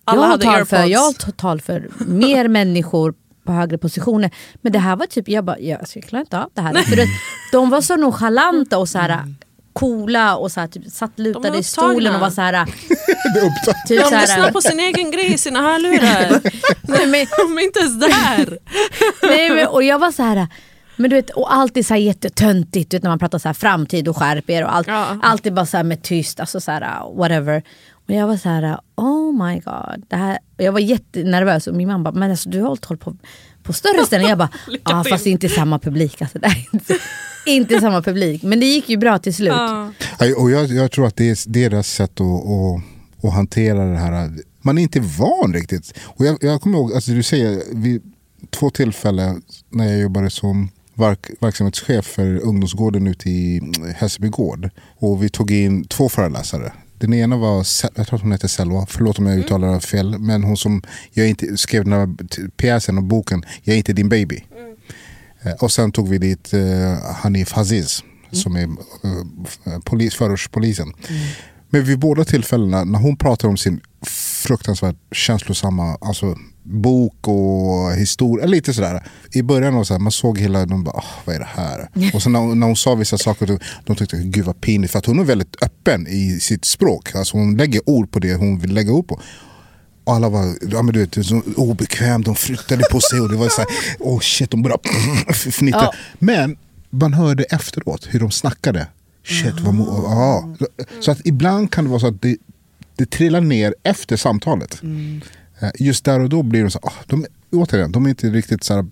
Alla 0.05 0.23
jag 0.23 0.29
har 0.29 0.39
tal 0.39 0.67
för, 0.67 0.77
airpods. 0.77 0.93
jag 0.93 1.01
har 1.01 1.33
tal 1.33 1.61
för 1.61 1.91
mer 1.99 2.49
människor 2.59 3.15
på 3.45 3.53
högre 3.53 3.79
positioner. 3.79 4.31
Men 4.61 4.73
det 4.73 4.79
här 4.79 4.97
var 4.97 5.07
typ, 5.07 5.29
jag 5.29 5.45
bara, 5.45 5.59
jag, 5.59 5.81
alltså, 5.81 5.99
jag 5.99 6.09
klarar 6.09 6.21
inte 6.21 6.39
av 6.39 6.51
det 6.55 6.61
här. 6.61 6.75
För 6.75 6.97
det, 6.97 7.07
de 7.53 7.71
var 7.71 7.81
så 7.81 7.97
nonchalanta 7.97 8.79
och 8.79 8.89
så 8.89 8.99
här, 8.99 9.35
coola 9.73 10.37
och 10.37 10.53
så 10.53 10.61
här, 10.61 10.67
typ, 10.67 10.91
satt 10.91 11.19
lutade 11.19 11.59
i 11.59 11.63
stolen 11.63 12.15
och 12.15 12.21
var 12.21 12.31
så 12.31 12.41
här... 12.41 12.67
Typ 13.89 14.11
De 14.11 14.21
lyssnar 14.21 14.53
på 14.53 14.61
sin 14.61 14.81
egen 14.81 15.11
grej 15.11 15.33
i 15.35 15.39
sina 15.39 15.61
hörlurar. 15.61 16.41
nej, 16.83 17.07
men, 17.07 17.27
De 17.39 17.59
är 17.59 17.65
inte 17.65 17.81
ens 17.81 18.01
där. 18.01 18.59
Nej, 19.23 19.51
men, 19.51 19.67
och 19.67 19.83
jag 19.83 19.99
var 19.99 20.13
så 20.13 20.23
här... 20.23 20.49
Men 21.01 21.11
du 21.11 21.17
vet, 21.17 21.31
och 21.31 21.55
alltid 21.55 21.87
så 21.87 21.95
här 21.95 22.01
jättetöntigt 22.01 22.91
du 22.91 22.97
vet, 22.97 23.03
när 23.03 23.11
man 23.11 23.19
pratar 23.19 23.39
så 23.39 23.49
här 23.49 23.55
framtid 23.55 24.09
och 24.09 24.17
skärp 24.17 24.51
er 24.51 24.65
och 24.65 24.75
allt. 24.75 24.87
Ja. 24.87 25.19
Alltid 25.23 25.55
bara 25.55 25.67
så 25.67 25.77
här 25.77 25.85
med 25.85 26.03
tyst, 26.03 26.41
alltså 26.41 26.61
så 26.61 26.71
här, 26.71 27.17
whatever. 27.17 27.63
Och 27.93 28.15
jag 28.15 28.27
var 28.27 28.37
så 28.37 28.49
här, 28.49 28.79
oh 28.97 29.47
my 29.47 29.61
god. 29.61 30.05
Det 30.09 30.17
här, 30.17 30.39
jag 30.57 30.73
var 30.73 30.81
jättenervös 30.81 31.67
och 31.67 31.75
min 31.75 31.89
mamma 31.89 32.05
bara, 32.05 32.19
men 32.19 32.31
alltså, 32.31 32.51
du 32.51 32.61
har 32.61 32.69
hållit 32.69 32.85
håll 32.85 32.99
på, 32.99 33.17
på 33.63 33.73
större 33.73 34.07
ställen. 34.07 34.29
Jag 34.29 34.39
bara, 34.39 34.49
ja 34.85 35.03
till." 35.03 35.13
fast 35.13 35.27
inte 35.27 35.49
samma 35.49 35.79
publik. 35.79 36.23
Alltså, 36.23 36.39
det 36.39 36.47
är 36.47 36.69
inte, 36.73 36.99
inte 37.47 37.81
samma 37.81 38.03
publik. 38.03 38.43
Men 38.43 38.61
det 38.61 38.67
gick 38.67 38.89
ju 38.89 38.97
bra 38.97 39.19
till 39.19 39.35
slut. 39.35 39.49
Ja, 39.49 39.93
Och 40.37 40.51
jag, 40.51 40.67
jag 40.67 40.93
tror 40.93 41.07
att 41.07 41.17
det 41.17 41.31
är 41.31 41.51
deras 41.53 41.89
sätt 41.89 42.21
att, 42.21 42.27
att, 42.27 43.25
att 43.25 43.35
hantera 43.35 43.85
det 43.85 43.99
här. 43.99 44.31
Man 44.63 44.79
är 44.79 44.83
inte 44.83 45.01
van 45.01 45.55
riktigt. 45.55 45.99
Och 46.03 46.25
jag, 46.25 46.39
jag 46.41 46.61
kommer 46.61 46.79
ihåg, 46.79 46.93
alltså 46.93 47.11
du 47.11 47.23
säger, 47.23 47.63
vid 47.75 48.03
två 48.51 48.71
tillfällen 48.71 49.43
när 49.71 49.87
jag 49.87 50.01
jobbade 50.01 50.31
som 50.31 50.71
verk, 51.01 51.31
verksamhetschef 51.41 52.05
för 52.05 52.41
ungdomsgården 52.41 53.07
ute 53.07 53.31
i 53.31 53.59
mm, 53.59 53.95
Hässelby 53.97 54.29
gård. 54.29 54.71
Och 54.97 55.23
vi 55.23 55.29
tog 55.29 55.51
in 55.51 55.85
två 55.85 56.09
föreläsare. 56.09 56.73
Den 56.99 57.15
ena 57.15 57.37
var, 57.37 57.67
jag 57.95 58.07
tror 58.07 58.19
hon 58.19 58.33
heter 58.33 58.49
Selva, 58.49 58.87
förlåt 58.89 59.19
om 59.19 59.27
jag 59.27 59.39
uttalar 59.39 59.75
det 59.75 59.81
fel. 59.81 60.19
Men 60.19 60.45
hon 60.45 60.57
som 60.57 60.83
jag 61.13 61.29
inte, 61.29 61.57
skrev 61.57 61.85
den 61.85 61.93
här 61.93 62.09
pjäsen 62.57 62.99
och 62.99 63.05
boken 63.05 63.45
Jag 63.63 63.75
är 63.75 63.79
inte 63.79 63.93
din 63.93 64.09
baby. 64.09 64.45
Eh, 65.43 65.53
Och 65.53 65.73
sen 65.73 65.93
tog 65.93 66.09
vi 66.09 66.19
dit 66.19 66.53
eh, 66.53 67.15
Hanif 67.15 67.53
Haziz 67.53 68.03
som 68.33 68.57
är 68.57 68.63
eh, 68.63 69.79
polis, 69.85 70.15
förortspolisen. 70.15 70.93
Men 71.71 71.85
vid 71.85 71.99
båda 71.99 72.25
tillfällena 72.25 72.85
när 72.85 72.99
hon 72.99 73.17
pratar 73.17 73.49
om 73.49 73.57
sin 73.57 73.81
fruktansvärt 74.47 74.97
känslosamma 75.13 75.99
alltså, 76.01 76.37
bok 76.71 77.29
och 77.29 77.93
historia, 77.97 78.47
lite 78.47 78.75
sådär. 78.75 79.03
I 79.33 79.43
början 79.43 79.75
var 79.75 79.85
så 79.85 79.95
här, 79.95 79.99
man 79.99 80.13
såg 80.13 80.39
hela, 80.39 80.67
de 80.67 80.85
bara, 80.85 80.97
"Ah, 80.97 81.05
vad 81.25 81.35
är 81.35 81.39
det 81.39 81.49
här? 81.55 81.89
Och 82.15 82.23
sen 82.23 82.33
när, 82.33 82.55
när 82.55 82.67
hon 82.67 82.77
sa 82.77 82.95
vissa 82.95 83.19
saker, 83.19 83.59
de, 83.85 83.97
tyckte 83.97 84.17
gud 84.17 84.45
vad 84.45 84.61
pinigt. 84.61 84.93
För 84.93 84.99
att 84.99 85.07
hon 85.07 85.19
är 85.19 85.25
väldigt 85.25 85.63
öppen 85.63 86.07
i 86.09 86.41
sitt 86.41 86.65
språk. 86.65 87.15
Alltså 87.15 87.37
hon 87.37 87.57
lägger 87.57 87.89
ord 87.91 88.11
på 88.11 88.19
det 88.19 88.35
hon 88.35 88.59
vill 88.59 88.73
lägga 88.75 88.93
ord 88.93 89.09
på. 89.09 89.21
Och 90.05 90.15
alla 90.15 90.29
var 90.29 90.55
ja, 90.71 90.83
men 90.83 90.95
du 90.95 91.01
vet, 91.07 91.27
så 91.27 91.43
obekväm, 91.57 92.23
de 92.23 92.35
flyttade 92.35 92.83
på 92.91 93.01
sig 93.01 93.21
och 93.21 93.29
det 93.29 93.37
var 93.37 93.49
så 93.49 93.61
här, 93.61 93.69
oh 93.99 94.21
shit, 94.21 94.51
de 94.51 94.63
började 94.63 94.83
fnittra. 95.33 95.81
Ja. 95.83 95.93
Men 96.19 96.57
man 96.91 97.15
hörde 97.15 97.45
efteråt 97.45 98.07
hur 98.11 98.21
de 98.21 98.31
snackade. 98.31 98.87
Shit, 99.27 99.61
vad 99.61 99.75
mo- 99.75 100.03
ja. 100.05 100.55
Så 101.01 101.11
att 101.11 101.21
ibland 101.27 101.71
kan 101.73 101.85
det 101.85 101.91
vara 101.91 102.01
så 102.01 102.07
att 102.07 102.23
det, 102.23 102.37
det 102.97 103.11
trillar 103.11 103.41
ner 103.41 103.75
efter 103.83 104.17
samtalet. 104.17 104.81
Eh, 104.83 104.89
Just 105.79 106.05
där 106.05 106.21
och 106.21 106.29
då 106.29 106.43
blir 106.43 106.63
de 106.63 106.71
så 106.71 106.79
ah, 106.83 106.93
de, 107.07 107.27
återigen, 107.53 107.93
de 107.93 108.05
är 108.05 108.09
inte 108.11 108.27
riktigt 108.27 108.65
så 108.65 108.75
här, 108.75 108.87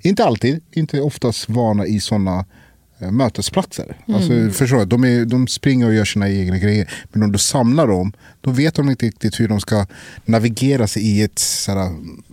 inte 0.00 0.24
alltid, 0.24 0.60
inte 0.72 1.00
oftast 1.00 1.48
vana 1.48 1.86
i 1.86 2.00
sådana 2.00 2.44
eh, 2.98 3.10
mötesplatser. 3.10 3.96
Alltså, 4.08 4.50
förstår 4.50 4.78
du? 4.78 4.84
De, 4.84 5.04
är, 5.04 5.24
de 5.24 5.46
springer 5.46 5.86
och 5.86 5.94
gör 5.94 6.04
sina 6.04 6.30
egna 6.30 6.58
grejer. 6.58 6.90
Men 7.12 7.22
om 7.22 7.32
du 7.32 7.38
samlar 7.38 7.86
dem, 7.86 8.12
då 8.40 8.50
vet 8.50 8.74
de 8.74 8.90
inte 8.90 9.06
riktigt 9.06 9.40
hur 9.40 9.48
de 9.48 9.60
ska 9.60 9.86
navigera 10.24 10.86
sig 10.86 11.02
i 11.02 11.22
ett 11.22 11.38
så 11.38 11.72
här, 11.72 11.86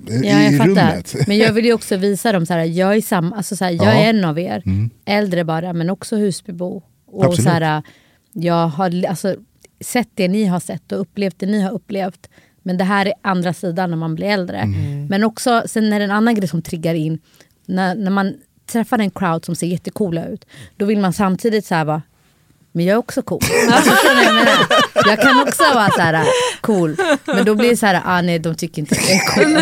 eh, 0.10 0.22
Ja, 0.22 0.42
i 0.42 0.60
rummet. 0.60 1.16
Men 1.28 1.38
jag 1.38 1.54
vill 1.54 1.66
ju 1.66 1.74
också 1.74 1.98
visa 2.08 2.32
dem 2.32 2.46
så 2.46 2.54
här, 2.54 2.64
jag 2.64 2.96
är, 2.96 3.02
sam, 3.02 3.34
alltså 3.34 3.56
så 3.56 3.66
här, 3.66 3.72
jag 3.72 3.86
Ja. 3.86 3.92
Mm. 3.92 4.04
är 4.06 4.10
en 4.10 4.26
av 4.26 4.40
er. 4.40 4.64
Äldre 5.06 5.44
bara, 5.44 5.74
men 5.74 5.90
också 5.90 6.16
Husbybo. 6.16 6.84
Och 7.08 7.26
Absolut. 7.26 7.44
så 7.44 7.50
här, 7.50 7.84
jag 8.34 8.68
har 8.68 9.06
alltså, 9.06 9.36
sett 9.82 10.10
det 10.14 10.28
ni 10.28 10.46
har 10.46 10.60
sett 10.60 10.92
och 10.92 11.02
upplevt 11.02 11.40
det 11.40 11.46
ni 11.46 11.62
har 11.62 11.72
upplevt. 11.72 12.30
Men 12.64 12.78
det 12.78 12.84
här 12.84 13.06
är 13.06 13.14
andra 13.22 13.54
sidan 13.54 13.90
när 13.90 13.98
man 13.98 14.16
blir 14.16 14.28
äldre. 14.28 14.58
Mm. 14.58 15.08
Men 15.08 15.24
också, 15.24 15.64
sen 15.66 15.94
är 15.94 16.00
det 16.00 16.06
en 16.06 16.12
annan 16.12 16.36
grej 16.36 16.48
som 16.48 16.62
triggar 16.62 16.94
in. 16.94 17.20
När, 17.66 17.96
när 17.96 18.12
man 18.12 18.34
träffar 18.72 19.00
en 19.00 19.12
crowd 19.12 19.46
som 19.46 19.56
ser 19.56 19.68
jättecoola 19.68 20.26
ut. 20.26 20.46
Då 20.78 20.86
vill 20.86 21.00
man 21.00 21.14
samtidigt 21.14 21.66
så 21.66 21.76
här 21.76 21.86
bara, 21.86 22.02
men 22.72 22.86
jag 22.86 22.94
är 22.94 22.98
också 22.98 23.22
cool. 23.22 23.40
Alltså, 23.72 23.92
jag, 25.06 25.22
kan 25.22 25.40
också 25.40 25.64
vara 25.64 25.90
så 25.90 26.02
här 26.02 26.26
cool. 26.62 26.96
Men 27.26 27.46
då 27.46 27.56
blir 27.56 27.70
det 27.70 27.78
så 27.78 27.86
här, 27.86 28.02
ah, 28.06 28.22
nej 28.22 28.40
de 28.40 28.56
tycker 28.56 28.82
inte 28.82 28.96
jag 28.96 29.10
är 29.12 29.36
cool. 29.36 29.54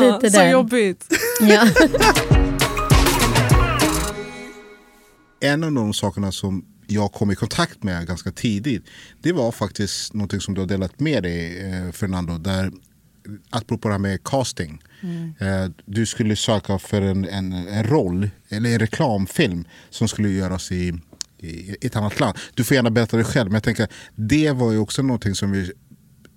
Lite 0.00 0.30
så 0.30 0.38
den. 0.38 0.50
jobbigt. 0.50 1.04
Ja. 1.40 1.66
En 5.44 5.64
av 5.64 5.72
de 5.72 5.94
sakerna 5.94 6.32
som 6.32 6.64
jag 6.92 7.12
kom 7.12 7.30
i 7.30 7.34
kontakt 7.34 7.82
med 7.82 8.06
ganska 8.06 8.30
tidigt 8.30 8.84
det 9.22 9.32
var 9.32 9.52
faktiskt 9.52 10.14
någonting 10.14 10.40
som 10.40 10.54
du 10.54 10.60
har 10.60 10.68
delat 10.68 11.00
med 11.00 11.22
dig 11.22 11.60
eh, 11.60 11.92
Fernando. 11.92 12.38
Där, 12.38 12.72
apropå 13.50 13.88
det 13.88 13.94
här 13.94 13.98
med 13.98 14.24
casting. 14.24 14.82
Eh, 15.38 15.70
du 15.86 16.06
skulle 16.06 16.36
söka 16.36 16.78
för 16.78 17.02
en, 17.02 17.24
en, 17.24 17.52
en 17.52 17.84
roll, 17.84 18.30
eller 18.48 18.70
en 18.70 18.78
reklamfilm 18.78 19.64
som 19.90 20.08
skulle 20.08 20.28
göras 20.28 20.72
i, 20.72 20.94
i 21.38 21.76
ett 21.86 21.96
annat 21.96 22.20
land. 22.20 22.38
Du 22.54 22.64
får 22.64 22.74
gärna 22.74 22.90
berätta 22.90 23.16
det 23.16 23.24
själv 23.24 23.50
men 23.50 23.54
jag 23.54 23.62
tänker 23.62 23.88
det 24.14 24.50
var 24.50 24.72
ju 24.72 24.78
också 24.78 25.02
någonting 25.02 25.34
som 25.34 25.50
vi, 25.50 25.72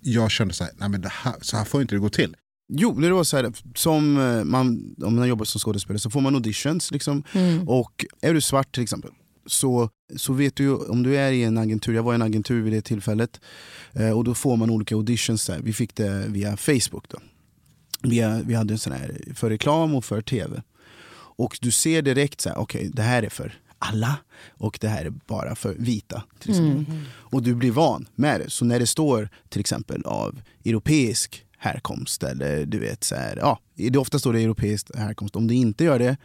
jag 0.02 0.32
kände 0.32 0.54
så 0.54 0.64
här, 0.64 0.74
nej 0.78 0.90
men 0.90 1.02
det 1.02 1.12
här, 1.12 1.36
så 1.42 1.58
här 1.58 1.66
får 1.66 1.82
inte 1.82 1.96
det 1.96 2.00
gå 2.00 2.10
till. 2.10 2.36
Jo, 2.74 3.00
det 3.00 3.14
var 3.14 3.24
så 3.24 3.38
här, 3.38 3.54
som 3.76 4.18
eh, 4.18 4.44
man, 4.44 4.96
om 5.04 5.16
man 5.16 5.28
jobbar 5.28 5.46
som 5.46 5.60
skådespelare 5.60 6.00
så 6.00 6.10
får 6.10 6.22
man 6.22 6.36
auditions. 6.36 6.92
Liksom. 6.92 7.24
Och 7.68 8.06
är 8.22 8.34
du 8.34 8.42
svart 8.42 8.76
till 8.76 8.84
exempel 8.84 9.12
så, 9.46 9.90
så 10.16 10.34
vet 10.34 10.56
du 10.56 10.64
ju 10.64 10.76
om 10.76 11.04
du 11.04 11.18
är 11.18 11.32
i 11.32 11.44
en 11.44 11.58
agentur, 11.58 11.94
jag 11.94 12.04
var 12.04 12.14
i 12.14 12.16
en 12.16 12.22
agentur 12.22 12.62
vid 12.62 12.74
det 12.74 12.82
tillfället 12.82 13.42
eh, 13.94 14.10
och 14.10 14.24
då 14.24 14.34
får 14.34 14.58
man 14.58 14.70
olika 14.70 14.96
auditions 14.96 15.46
där. 15.48 15.60
Vi 15.60 15.74
fick 15.74 15.96
det 15.96 16.26
via 16.28 16.58
Facebook 16.58 17.10
då. 17.10 17.18
Via, 18.02 18.42
vi 18.46 18.54
hade 18.54 18.74
en 18.74 18.78
sån 18.78 18.94
här 18.94 19.18
för 19.36 19.50
reklam 19.50 19.96
och 19.96 20.06
för 20.06 20.22
tv. 20.22 20.64
Och 21.38 21.58
du 21.62 21.72
ser 21.72 22.02
direkt 22.02 22.42
så 22.42 22.50
här, 22.50 22.58
okej 22.58 22.92
det 22.94 23.02
här 23.02 23.24
är 23.24 23.30
för 23.30 23.54
alla 23.80 24.18
och 24.50 24.78
det 24.82 24.88
här 24.88 25.06
är 25.06 25.10
bara 25.10 25.56
för 25.56 25.74
vita. 25.74 26.24
Till 26.40 26.50
exempel. 26.50 26.86
Och 27.08 27.44
du 27.44 27.56
blir 27.56 27.72
van 27.72 28.08
med 28.16 28.42
det. 28.42 28.50
Så 28.50 28.66
när 28.66 28.80
det 28.80 28.88
står 28.88 29.30
till 29.50 29.60
exempel 29.60 30.06
av 30.06 30.42
europeisk 30.66 31.46
härkomst 31.58 32.24
eller 32.24 32.66
du 32.66 32.80
vet 32.80 33.04
så 33.04 33.16
här, 33.16 33.38
ja, 33.38 33.60
det 33.76 33.98
ofta 33.98 34.20
står 34.20 34.34
det 34.34 34.42
europeisk 34.42 34.96
härkomst. 34.96 35.36
Om 35.36 35.48
det 35.48 35.56
inte 35.56 35.84
gör 35.84 36.00
det 36.00 36.18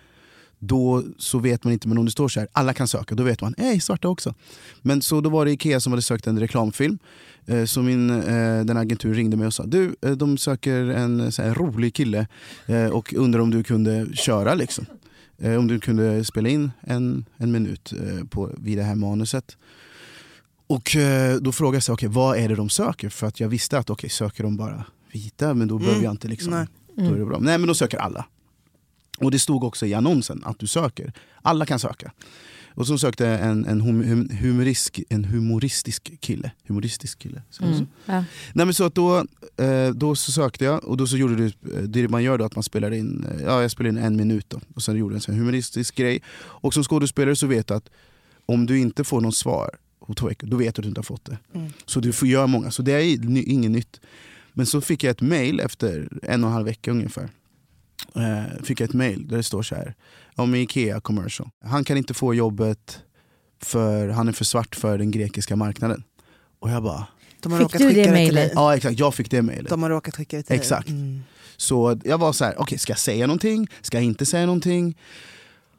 då 0.60 1.02
så 1.18 1.38
vet 1.38 1.64
man 1.64 1.72
inte, 1.72 1.88
men 1.88 1.98
om 1.98 2.04
det 2.04 2.10
står 2.10 2.28
så 2.28 2.40
här, 2.40 2.48
alla 2.52 2.74
kan 2.74 2.88
söka, 2.88 3.14
då 3.14 3.22
vet 3.22 3.40
man, 3.40 3.54
hej 3.58 3.80
svarta 3.80 4.08
också. 4.08 4.34
Men 4.82 5.02
så 5.02 5.20
då 5.20 5.30
var 5.30 5.44
det 5.44 5.52
Ikea 5.52 5.80
som 5.80 5.92
hade 5.92 6.02
sökt 6.02 6.26
en 6.26 6.40
reklamfilm. 6.40 6.98
Eh, 7.46 7.64
så 7.64 7.82
min, 7.82 8.10
eh, 8.10 8.64
den 8.64 8.76
agentur 8.76 9.14
ringde 9.14 9.36
mig 9.36 9.46
och 9.46 9.54
sa, 9.54 9.66
du 9.66 9.96
eh, 10.02 10.12
de 10.12 10.38
söker 10.38 10.84
en 10.86 11.32
så 11.32 11.42
här, 11.42 11.54
rolig 11.54 11.94
kille 11.94 12.26
eh, 12.66 12.86
och 12.86 13.14
undrar 13.14 13.40
om 13.40 13.50
du 13.50 13.62
kunde 13.62 14.06
köra 14.12 14.54
liksom. 14.54 14.86
om 15.58 15.66
du 15.66 15.80
kunde 15.80 16.24
spela 16.24 16.48
in 16.48 16.70
en, 16.80 17.24
en 17.36 17.52
minut 17.52 17.92
på, 18.30 18.50
vid 18.58 18.78
det 18.78 18.84
här 18.84 18.94
manuset. 18.94 19.56
Och 20.66 20.96
då 21.40 21.52
frågade 21.52 21.76
jag 21.76 21.82
sig, 21.82 21.92
okay, 21.92 22.08
vad 22.08 22.38
är 22.38 22.48
det 22.48 22.54
de 22.54 22.68
söker? 22.68 23.08
För 23.08 23.26
att 23.26 23.40
jag 23.40 23.48
visste 23.48 23.78
att 23.78 23.90
okay, 23.90 24.10
söker 24.10 24.42
de 24.42 24.56
bara 24.56 24.84
vita, 25.12 25.54
men 25.54 25.68
då 25.68 25.78
behöver 25.78 26.02
jag 26.02 26.10
inte 26.10 26.28
liksom, 26.28 26.52
Nej. 26.52 26.66
då 26.96 27.14
är 27.14 27.18
det 27.18 27.24
bra. 27.24 27.38
Nej 27.38 27.58
men 27.58 27.68
då 27.68 27.74
söker 27.74 27.98
alla. 27.98 28.24
Och 29.20 29.30
det 29.30 29.38
stod 29.38 29.64
också 29.64 29.86
i 29.86 29.94
annonsen 29.94 30.42
att 30.44 30.58
du 30.58 30.66
söker. 30.66 31.12
Alla 31.42 31.66
kan 31.66 31.78
söka. 31.78 32.12
Och 32.74 32.86
så 32.86 32.98
sökte 32.98 33.28
en, 33.28 33.66
en, 33.66 33.80
hum, 33.80 34.04
hum, 34.04 34.28
humorisk, 34.40 35.00
en 35.08 35.24
humoristisk 35.24 36.20
kille. 36.20 36.50
Humoristisk 36.68 37.18
kille. 37.18 37.42
så? 37.50 37.64
Mm. 37.64 37.86
Ja. 38.06 38.24
Nej, 38.52 38.66
men 38.66 38.74
så 38.74 38.84
att 38.84 38.94
då, 38.94 39.18
eh, 39.56 39.88
då 39.94 40.14
så 40.14 40.32
sökte 40.32 40.64
jag 40.64 40.84
och 40.84 40.96
då 40.96 41.06
så 41.06 41.16
gjorde 41.16 41.36
du, 41.36 41.46
eh, 41.46 41.82
det 41.82 42.08
man 42.08 42.22
gör 42.22 42.38
då 42.38 42.44
att 42.44 42.54
man 42.54 42.62
spelar 42.62 42.90
in, 42.90 43.26
eh, 43.34 43.42
ja, 43.44 43.62
jag 43.62 43.70
spelade 43.70 43.98
in 43.98 44.04
en 44.04 44.16
minut 44.16 44.46
då, 44.48 44.60
och 44.74 44.82
sen 44.82 44.96
gjorde 44.96 45.14
jag 45.14 45.28
en 45.28 45.34
humoristisk 45.34 45.94
grej. 45.94 46.22
Och 46.38 46.74
som 46.74 46.84
skådespelare 46.84 47.36
så 47.36 47.46
vet 47.46 47.66
du 47.66 47.74
att 47.74 47.88
om 48.46 48.66
du 48.66 48.78
inte 48.78 49.04
får 49.04 49.20
något 49.20 49.36
svar 49.36 49.70
på 50.06 50.14
två 50.14 50.26
veckor, 50.26 50.46
då 50.46 50.56
vet 50.56 50.74
du 50.74 50.80
att 50.80 50.82
du 50.82 50.88
inte 50.88 50.98
har 50.98 51.04
fått 51.04 51.24
det. 51.24 51.38
Mm. 51.54 51.72
Så 51.86 52.00
du 52.00 52.12
får 52.12 52.28
göra 52.28 52.46
många, 52.46 52.70
så 52.70 52.82
det 52.82 52.92
är 52.92 53.48
inget 53.48 53.70
nytt. 53.70 54.00
Men 54.52 54.66
så 54.66 54.80
fick 54.80 55.04
jag 55.04 55.10
ett 55.10 55.20
mail 55.20 55.60
efter 55.60 56.08
en 56.22 56.44
och 56.44 56.50
en 56.50 56.54
halv 56.54 56.66
vecka 56.66 56.90
ungefär. 56.90 57.28
Eh, 58.16 58.62
fick 58.62 58.80
jag 58.80 58.88
ett 58.88 58.94
mail 58.94 59.28
där 59.28 59.36
det 59.36 59.42
står 59.42 59.62
så 59.62 59.74
här, 59.74 59.94
om 60.36 60.54
Ikea 60.54 61.00
commercial. 61.00 61.48
Han 61.64 61.84
kan 61.84 61.96
inte 61.96 62.14
få 62.14 62.34
jobbet 62.34 62.98
för 63.62 64.08
han 64.08 64.28
är 64.28 64.32
för 64.32 64.44
svart 64.44 64.76
för 64.76 64.98
den 64.98 65.10
grekiska 65.10 65.56
marknaden. 65.56 66.04
Och 66.58 66.70
jag 66.70 66.82
bara, 66.82 67.06
De 67.40 67.52
har 67.52 67.58
Fick 67.58 67.64
råkat 67.64 67.80
du 67.80 67.88
det 67.88 67.94
skicka 67.94 68.06
det 68.08 68.12
mejlet? 68.12 68.52
ja 68.54 68.76
exakt, 68.76 68.98
jag 68.98 69.14
fick 69.14 69.30
det 69.30 69.42
mailet. 69.42 69.68
De 69.68 69.82
har 69.82 69.90
råkat 69.90 70.16
skicka 70.16 70.36
det 70.36 70.42
till 70.42 70.56
Exakt. 70.56 70.88
Mm. 70.88 71.22
Så 71.56 72.00
jag 72.04 72.18
var 72.18 72.32
så 72.32 72.44
här, 72.44 72.54
okej 72.60 72.78
ska 72.78 72.90
jag 72.90 72.98
säga 72.98 73.26
någonting? 73.26 73.68
Ska 73.80 73.96
jag 73.96 74.04
inte 74.04 74.26
säga 74.26 74.46
någonting? 74.46 74.96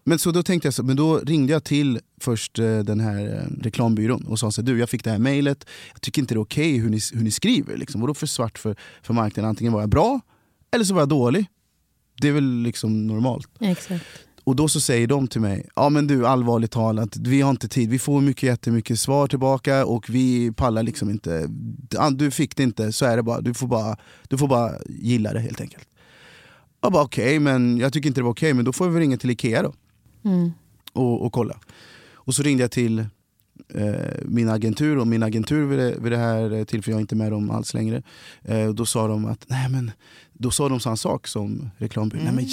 Men 0.03 0.19
så 0.19 0.31
då 0.31 0.43
tänkte 0.43 0.67
jag 0.67 0.73
så, 0.73 0.83
men 0.83 0.95
då 0.95 1.19
ringde 1.19 1.53
jag 1.53 1.63
till 1.63 1.99
först 2.21 2.59
eh, 2.59 2.79
den 2.79 2.99
här 2.99 3.35
eh, 3.35 3.63
reklambyrån 3.63 4.25
och 4.25 4.39
sa 4.39 4.51
så 4.51 4.61
här, 4.61 4.65
du 4.65 4.79
jag 4.79 4.89
fick 4.89 5.03
det 5.03 5.11
här 5.11 5.17
mejlet, 5.19 5.65
jag 5.93 6.01
tycker 6.01 6.21
inte 6.21 6.33
det 6.33 6.37
är 6.37 6.41
okej 6.41 6.77
hur, 6.77 6.89
ni, 6.89 6.99
hur 7.13 7.23
ni 7.23 7.31
skriver. 7.31 7.77
Liksom. 7.77 8.01
Vadå 8.01 8.13
för 8.13 8.27
svart 8.27 8.59
för, 8.59 8.75
för 9.01 9.13
marknaden? 9.13 9.49
Antingen 9.49 9.73
var 9.73 9.79
jag 9.79 9.89
bra 9.89 10.19
eller 10.71 10.85
så 10.85 10.93
var 10.93 11.01
jag 11.01 11.09
dålig. 11.09 11.45
Det 12.21 12.27
är 12.27 12.31
väl 12.31 12.61
liksom 12.63 13.07
normalt. 13.07 13.47
Exakt. 13.59 14.05
Och 14.43 14.55
då 14.55 14.67
så 14.67 14.81
säger 14.81 15.07
de 15.07 15.27
till 15.27 15.41
mig, 15.41 15.69
ja 15.75 15.89
men 15.89 16.07
du 16.07 16.27
allvarligt 16.27 16.71
talat, 16.71 17.17
vi 17.17 17.41
har 17.41 17.49
inte 17.49 17.67
tid, 17.67 17.89
vi 17.89 17.99
får 17.99 18.21
mycket 18.21 18.43
jättemycket 18.43 18.99
svar 18.99 19.27
tillbaka 19.27 19.85
och 19.85 20.09
vi 20.09 20.51
pallar 20.51 20.83
liksom 20.83 21.09
inte. 21.09 21.47
Du 22.13 22.31
fick 22.31 22.55
det 22.55 22.63
inte, 22.63 22.91
så 22.91 23.05
är 23.05 23.17
det 23.17 23.23
bara. 23.23 23.41
Du 23.41 23.53
får 23.53 23.67
bara, 23.67 23.97
du 24.27 24.37
får 24.37 24.47
bara 24.47 24.71
gilla 24.89 25.33
det 25.33 25.39
helt 25.39 25.61
enkelt. 25.61 25.87
Jag 26.81 26.91
bara 26.91 27.03
okej, 27.03 27.39
men 27.39 27.77
jag 27.77 27.93
tycker 27.93 28.07
inte 28.07 28.19
det 28.19 28.23
var 28.25 28.31
okej, 28.31 28.53
men 28.53 28.65
då 28.65 28.73
får 28.73 28.89
vi 28.89 28.99
ringa 28.99 29.17
till 29.17 29.29
Ikea 29.29 29.63
då 29.63 29.73
Mm. 30.25 30.51
och, 30.93 31.25
och 31.25 31.33
kolla. 31.33 31.57
Och 32.13 32.35
så 32.35 32.43
ringde 32.43 32.63
jag 32.63 32.71
till 32.71 32.99
eh, 33.73 33.93
min 34.25 34.49
agentur 34.49 34.97
och 34.97 35.07
min 35.07 35.23
agentur 35.23 35.65
vid 35.65 35.79
det, 35.79 35.95
vid 35.99 36.11
det 36.11 36.17
här 36.17 36.49
tillfället, 36.65 36.87
jag 36.87 36.95
är 36.97 37.01
inte 37.01 37.15
med 37.15 37.31
dem 37.31 37.49
alls 37.51 37.73
längre. 37.73 38.03
Eh, 38.43 38.67
och 38.67 38.75
då 38.75 38.85
sa 38.85 39.07
de 39.07 39.25
att, 39.25 39.45
nej 39.47 39.69
men, 39.69 39.91
då 40.41 40.51
sa 40.51 40.69
de 40.69 40.79
samma 40.79 40.97
sak 40.97 41.27
som 41.27 41.69
reklambyrån. 41.77 42.23
Nej 42.25 42.33
men 42.33 42.45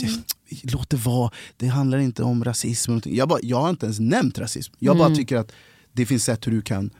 låt 0.72 0.90
det 0.90 0.96
vara, 0.96 1.30
det 1.56 1.66
handlar 1.66 1.98
inte 1.98 2.22
om 2.22 2.44
rasism. 2.44 2.90
eller 2.90 2.94
någonting." 2.94 3.16
Jag, 3.16 3.28
bara, 3.28 3.38
jag 3.42 3.60
har 3.60 3.70
inte 3.70 3.86
ens 3.86 4.00
nämnt 4.00 4.38
rasism. 4.38 4.74
Jag 4.78 4.96
bara 4.96 5.06
Mm. 5.06 5.16
tycker 5.18 5.36
att 5.36 5.52
det 5.92 6.06
finns 6.06 6.24
sätt 6.24 6.46
hur 6.46 6.52
du 6.52 6.62
kan 6.62 6.90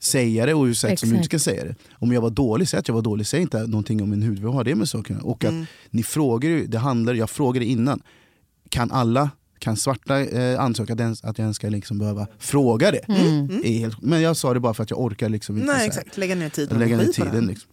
säga 0.00 0.46
det 0.46 0.54
och 0.54 0.66
hur 0.66 0.74
sätt 0.74 0.98
som 1.00 1.08
du 1.08 1.14
inte 1.16 1.26
Exakt. 1.26 1.42
ska 1.42 1.50
säga 1.50 1.64
det. 1.64 1.74
Om 1.92 2.12
jag 2.12 2.20
var 2.20 2.30
dålig, 2.30 2.68
säg 2.68 2.78
att 2.80 2.88
jag 2.88 2.94
var 2.94 3.02
dålig. 3.02 3.26
Säg 3.26 3.40
inte 3.42 3.66
någonting 3.66 4.02
om 4.02 4.10
min 4.10 4.22
hud. 4.22 4.44
Har 4.44 4.64
det 4.64 4.74
med 4.74 4.88
sakerna? 4.88 5.20
Och 5.20 5.44
att 5.44 5.54
ni 5.90 6.02
frågar 6.02 6.50
det 6.66 6.78
handlar, 6.78 7.14
jag 7.14 7.30
frågade 7.30 7.66
innan. 7.66 8.02
Kan 8.68 8.90
alla, 8.92 9.30
kan 9.58 9.76
svarta 9.76 10.20
eh, 10.20 10.60
ansöka 10.60 10.92
att 10.92 10.98
jag 10.98 11.04
ens- 11.06 11.24
att 11.24 11.38
jag 11.38 11.44
ens 11.44 11.56
ska 11.56 11.68
liksom 11.68 11.98
behöva 11.98 12.26
fråga 12.38 12.90
det? 12.90 12.98
Mm. 13.08 13.62
Helt, 13.64 14.02
men 14.02 14.20
jag 14.20 14.36
sa 14.36 14.54
det 14.54 14.60
bara 14.60 14.74
för 14.74 14.82
att 14.82 14.90
jag 14.90 15.00
orkar 15.00 15.28
liksom 15.28 15.56
inte 15.56 15.66
Nej 15.72 15.86
exakt, 15.86 16.16
lägga 16.16 16.34
ner 16.34 16.48
tid 16.48 16.72
och 16.72 16.78
lägga 16.78 16.96
ner 16.96 17.04
tiden. 17.06 17.46
Liksom. 17.46 17.70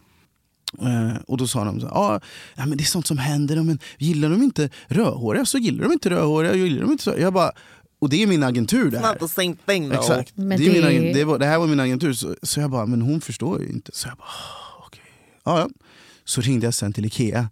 Eh, 0.82 1.22
och 1.28 1.38
då 1.38 1.48
sa 1.48 1.64
de 1.64 1.80
så 1.80 1.88
här, 1.88 1.94
ah, 1.96 2.20
ja, 2.56 2.66
men 2.66 2.78
det 2.78 2.84
är 2.84 2.86
sånt 2.86 3.08
som 3.08 3.18
händer, 3.18 3.64
men 3.64 3.80
gillar 3.98 4.30
de 4.30 4.44
inte 4.44 4.70
rödhåriga 4.88 5.46
så 5.46 5.58
gillar 5.58 5.84
de 5.84 5.94
inte 5.94 6.10
rödhåriga. 6.10 6.56
Gillar 6.56 6.82
de 6.82 6.92
inte 6.92 7.04
så. 7.04 7.14
Jag 7.18 7.34
bara, 7.34 7.52
och 8.00 8.10
det 8.10 8.24
är 8.24 8.28
min 8.28 8.44
agentur 8.44 8.92
det 8.92 9.00
här. 9.00 9.10
Not 9.14 9.20
the 9.20 9.28
same 9.28 9.56
thing 9.66 9.90
though. 9.90 10.00
Exakt. 10.00 10.32
Det, 10.36 10.44
är 10.44 10.58
det- 10.82 10.90
min 11.02 11.14
det, 11.14 11.24
var, 11.24 11.40
det 11.40 11.46
här 11.46 11.60
var 11.60 11.68
min 11.68 11.80
agentur. 11.80 12.14
Så, 12.14 12.36
så 12.44 12.60
jag 12.60 12.70
bara, 12.72 12.86
men 12.86 13.02
hon 13.02 13.22
förstår 13.22 13.62
ju 13.62 13.68
inte. 13.70 13.92
Så 13.94 14.08
jag 14.08 14.18
bara, 14.18 14.24
ah, 14.28 14.84
okej. 14.88 15.02
Ja, 15.44 15.60
ja. 15.60 15.70
Så 16.26 16.42
ringde 16.42 16.68
jag 16.68 16.74
sen 16.74 16.94
till 16.94 17.06
Ikea. 17.06 17.50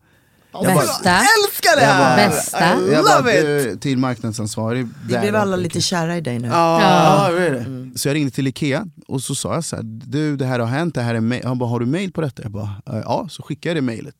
Jag 0.63 0.73
bara- 0.75 0.85
Bästa. 0.85 1.09
Älskar 1.11 1.75
det 1.75 1.81
Jag 1.83 1.89
här! 1.93 2.17
bara- 2.17 2.29
Bästa. 2.29 2.81
I 2.81 2.91
Jag 2.93 3.05
bara, 3.05 3.17
love 3.19 3.39
it! 3.39 3.45
du, 3.73 3.77
till 3.79 3.97
marknadsansvarig. 3.97 4.87
Vi 5.07 5.13
där 5.13 5.21
blev 5.21 5.35
alla 5.35 5.55
lite 5.55 5.81
kära 5.81 6.17
i 6.17 6.21
dig 6.21 6.39
nu. 6.39 6.47
Ja. 6.47 6.81
Ja, 6.81 7.31
det 7.31 7.47
är 7.47 7.51
det. 7.51 7.99
Så 7.99 8.07
jag 8.09 8.15
ringde 8.15 8.31
till 8.31 8.47
Ikea 8.47 8.87
och 9.07 9.21
så 9.23 9.35
sa 9.35 9.53
jag 9.53 9.63
så 9.65 9.75
här, 9.75 9.83
du 9.83 10.37
det 10.37 10.45
här 10.45 10.59
har 10.59 10.67
hänt, 10.67 10.95
det 10.95 11.01
här 11.01 11.15
är. 11.15 11.43
Han 11.47 11.57
bara, 11.57 11.69
har 11.69 11.79
du 11.79 11.85
mail 11.85 12.11
på 12.11 12.21
detta? 12.21 12.41
Jag 12.43 12.51
bara, 12.51 12.69
"Eh, 12.85 12.97
ja, 13.05 13.27
så 13.29 13.43
skickade 13.43 13.69
jag 13.75 13.83
det 13.83 13.85
mailet. 13.85 14.15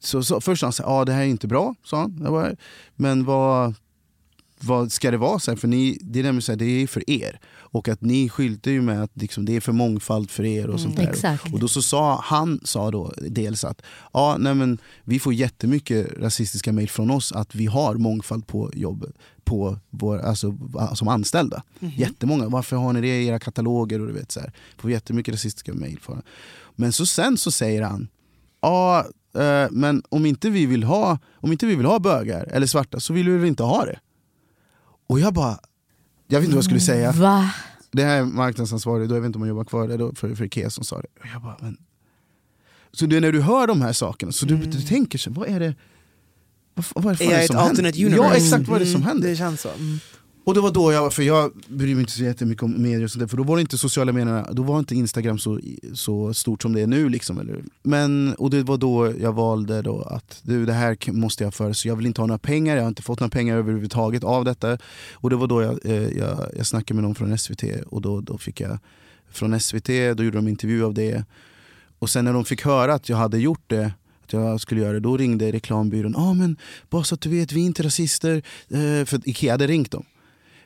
Så, 0.00 0.22
så 0.22 0.40
först 0.40 0.60
sa 0.60 0.66
han 0.66 0.72
så 0.72 0.82
här, 0.82 0.90
ja 0.90 1.04
det 1.04 1.12
här 1.12 1.20
är 1.22 1.26
inte 1.26 1.46
bra, 1.46 1.74
sa 1.84 1.96
han. 2.00 2.18
Jag 2.22 2.32
bara, 2.32 2.50
men 2.96 3.24
vad, 3.24 3.74
vad 4.60 4.92
ska 4.92 5.10
det 5.10 5.16
vara? 5.16 5.38
Så 5.38 5.50
här, 5.50 5.56
för 5.58 5.68
ni, 5.68 5.98
det 6.00 6.18
är 6.18 6.22
nämligen 6.22 6.42
så 6.42 6.52
här, 6.52 6.56
det 6.56 6.64
är 6.82 6.86
för 6.86 7.10
er. 7.10 7.40
Och 7.74 7.88
att 7.88 8.00
ni 8.00 8.28
skyltar 8.28 8.70
ju 8.70 8.82
med 8.82 9.02
att 9.02 9.10
liksom, 9.14 9.44
det 9.44 9.56
är 9.56 9.60
för 9.60 9.72
mångfald 9.72 10.30
för 10.30 10.44
er 10.44 10.70
och 10.70 10.80
sånt 10.80 10.96
där. 10.96 11.08
Exakt. 11.08 11.52
Och 11.52 11.58
då 11.60 11.68
så 11.68 11.82
sa 11.82 12.20
han 12.24 12.60
sa 12.64 12.90
då 12.90 13.12
dels 13.16 13.64
att 13.64 13.82
ja, 14.12 14.36
nej 14.38 14.54
men, 14.54 14.78
vi 15.04 15.18
får 15.18 15.34
jättemycket 15.34 16.18
rasistiska 16.18 16.72
mejl 16.72 16.88
från 16.88 17.10
oss 17.10 17.32
att 17.32 17.54
vi 17.54 17.66
har 17.66 17.94
mångfald 17.94 18.46
på 18.46 18.70
jobbet 18.74 19.14
på 19.44 19.78
vår, 19.90 20.18
alltså, 20.18 20.54
som 20.94 21.08
anställda. 21.08 21.62
Jättemånga. 21.78 22.48
Varför 22.48 22.76
har 22.76 22.92
ni 22.92 23.00
det 23.00 23.22
i 23.22 23.26
era 23.26 23.38
kataloger? 23.38 24.00
Och 24.00 24.06
du 24.06 24.12
vet, 24.12 24.32
så 24.32 24.40
här. 24.40 24.52
Får 24.78 24.90
jättemycket 24.90 25.34
rasistiska 25.34 25.74
mejl. 25.74 26.00
Men 26.74 26.92
så 26.92 27.06
sen 27.06 27.38
så 27.38 27.50
säger 27.50 27.82
han 27.82 28.08
ja, 28.60 29.06
eh, 29.34 29.70
men 29.70 30.02
om 30.08 30.26
inte, 30.26 30.50
vi 30.50 30.66
vill 30.66 30.84
ha, 30.84 31.18
om 31.34 31.52
inte 31.52 31.66
vi 31.66 31.74
vill 31.76 31.86
ha 31.86 31.98
bögar 31.98 32.48
eller 32.52 32.66
svarta 32.66 33.00
så 33.00 33.12
vill 33.12 33.28
vi 33.28 33.38
väl 33.38 33.48
inte 33.48 33.62
ha 33.62 33.84
det. 33.84 33.98
Och 35.06 35.20
jag 35.20 35.34
bara, 35.34 35.58
jag 36.34 36.40
vet 36.40 36.44
inte 36.44 36.54
vad 36.54 36.58
jag 36.58 36.64
skulle 36.64 36.80
säga. 36.80 37.12
Va? 37.12 37.50
Det 37.90 38.04
här 38.04 38.18
är 38.20 38.24
marknadsansvarig, 38.24 39.08
då 39.08 39.14
jag 39.14 39.20
vet 39.20 39.26
inte 39.26 39.36
om 39.36 39.42
han 39.42 39.48
jobbar 39.48 39.64
kvar 39.64 39.88
där, 39.88 39.98
då, 39.98 40.14
för, 40.14 40.34
för 40.34 40.44
Ikea 40.44 40.70
som 40.70 40.84
sa 40.84 40.96
det. 41.00 41.06
Och 41.20 41.26
jag 41.34 41.42
bara, 41.42 41.56
men... 41.60 41.76
Så 42.92 43.06
det 43.06 43.16
är 43.16 43.20
när 43.20 43.32
du 43.32 43.40
hör 43.40 43.66
de 43.66 43.82
här 43.82 43.92
sakerna, 43.92 44.32
så 44.32 44.46
du, 44.46 44.56
du 44.56 44.80
tänker 44.80 45.18
så, 45.18 45.30
vad 45.30 45.48
är 45.48 45.60
det 45.60 45.74
vad, 46.74 46.86
vad 47.04 47.12
är, 47.14 47.18
det 47.18 47.24
Är 47.24 47.30
jag 47.30 47.40
ett 47.40 47.46
som 47.46 47.56
händer? 47.56 47.70
alternate 47.70 48.04
universe? 48.06 48.28
Ja 48.28 48.34
exakt 48.34 48.68
vad 48.68 48.76
är 48.80 48.84
det 48.84 48.90
som 48.90 49.00
Mm, 49.00 49.08
händer. 49.08 49.28
Det 49.28 49.36
känns 49.36 49.60
så. 49.60 49.68
Mm. 49.68 49.98
Och 50.44 50.54
det 50.54 50.60
var 50.60 50.70
då 50.70 50.92
jag, 50.92 51.12
för 51.12 51.22
jag 51.22 51.52
bryr 51.68 51.94
mig 51.94 52.00
inte 52.00 52.12
så 52.12 52.22
jättemycket 52.22 52.62
om 52.62 52.82
medier 52.82 53.04
och 53.04 53.10
sånt 53.10 53.20
där, 53.20 53.26
för 53.26 53.36
då 53.36 53.42
var 53.42 53.56
det 53.56 53.60
inte 53.60 53.78
sociala 53.78 54.12
medierna, 54.12 54.52
då 54.52 54.62
var 54.62 54.78
inte 54.78 54.94
Instagram 54.94 55.38
så, 55.38 55.60
så 55.94 56.34
stort 56.34 56.62
som 56.62 56.72
det 56.72 56.80
är 56.80 56.86
nu. 56.86 57.08
Liksom, 57.08 57.38
eller? 57.38 57.64
Men, 57.82 58.34
och 58.34 58.50
det 58.50 58.62
var 58.62 58.76
då 58.76 59.12
jag 59.20 59.32
valde 59.32 59.82
då 59.82 60.02
att 60.02 60.40
du, 60.42 60.66
det 60.66 60.72
här 60.72 61.12
måste 61.12 61.44
jag 61.44 61.54
för 61.54 61.72
så 61.72 61.88
jag 61.88 61.96
vill 61.96 62.06
inte 62.06 62.20
ha 62.20 62.26
några 62.26 62.38
pengar, 62.38 62.76
jag 62.76 62.82
har 62.82 62.88
inte 62.88 63.02
fått 63.02 63.20
några 63.20 63.30
pengar 63.30 63.56
överhuvudtaget 63.56 64.24
av 64.24 64.44
detta. 64.44 64.78
Och 65.12 65.30
det 65.30 65.36
var 65.36 65.46
då 65.46 65.62
jag, 65.62 65.86
eh, 65.86 66.18
jag, 66.18 66.38
jag 66.56 66.66
snackade 66.66 66.94
med 66.94 67.04
någon 67.04 67.14
från 67.14 67.38
SVT 67.38 67.64
och 67.86 68.00
då, 68.02 68.20
då 68.20 68.38
fick 68.38 68.60
jag 68.60 68.78
från 69.30 69.60
SVT, 69.60 69.88
då 70.16 70.24
gjorde 70.24 70.38
de 70.38 70.48
intervju 70.48 70.84
av 70.84 70.94
det. 70.94 71.24
Och 71.98 72.10
sen 72.10 72.24
när 72.24 72.32
de 72.32 72.44
fick 72.44 72.64
höra 72.64 72.94
att 72.94 73.08
jag 73.08 73.16
hade 73.16 73.38
gjort 73.38 73.64
det, 73.66 73.92
att 74.24 74.32
jag 74.32 74.60
skulle 74.60 74.80
göra 74.80 74.92
det, 74.92 75.00
då 75.00 75.16
ringde 75.16 75.52
reklambyrån. 75.52 76.16
ah, 76.16 76.34
men 76.34 76.56
bara 76.90 77.04
så 77.04 77.14
att 77.14 77.20
du 77.20 77.28
vet, 77.28 77.52
vi 77.52 77.60
är 77.60 77.66
inte 77.66 77.82
rasister. 77.82 78.42
Eh, 78.68 79.04
för 79.04 79.28
Ikea 79.28 79.52
hade 79.52 79.66
ringt 79.66 79.90
dem. 79.90 80.04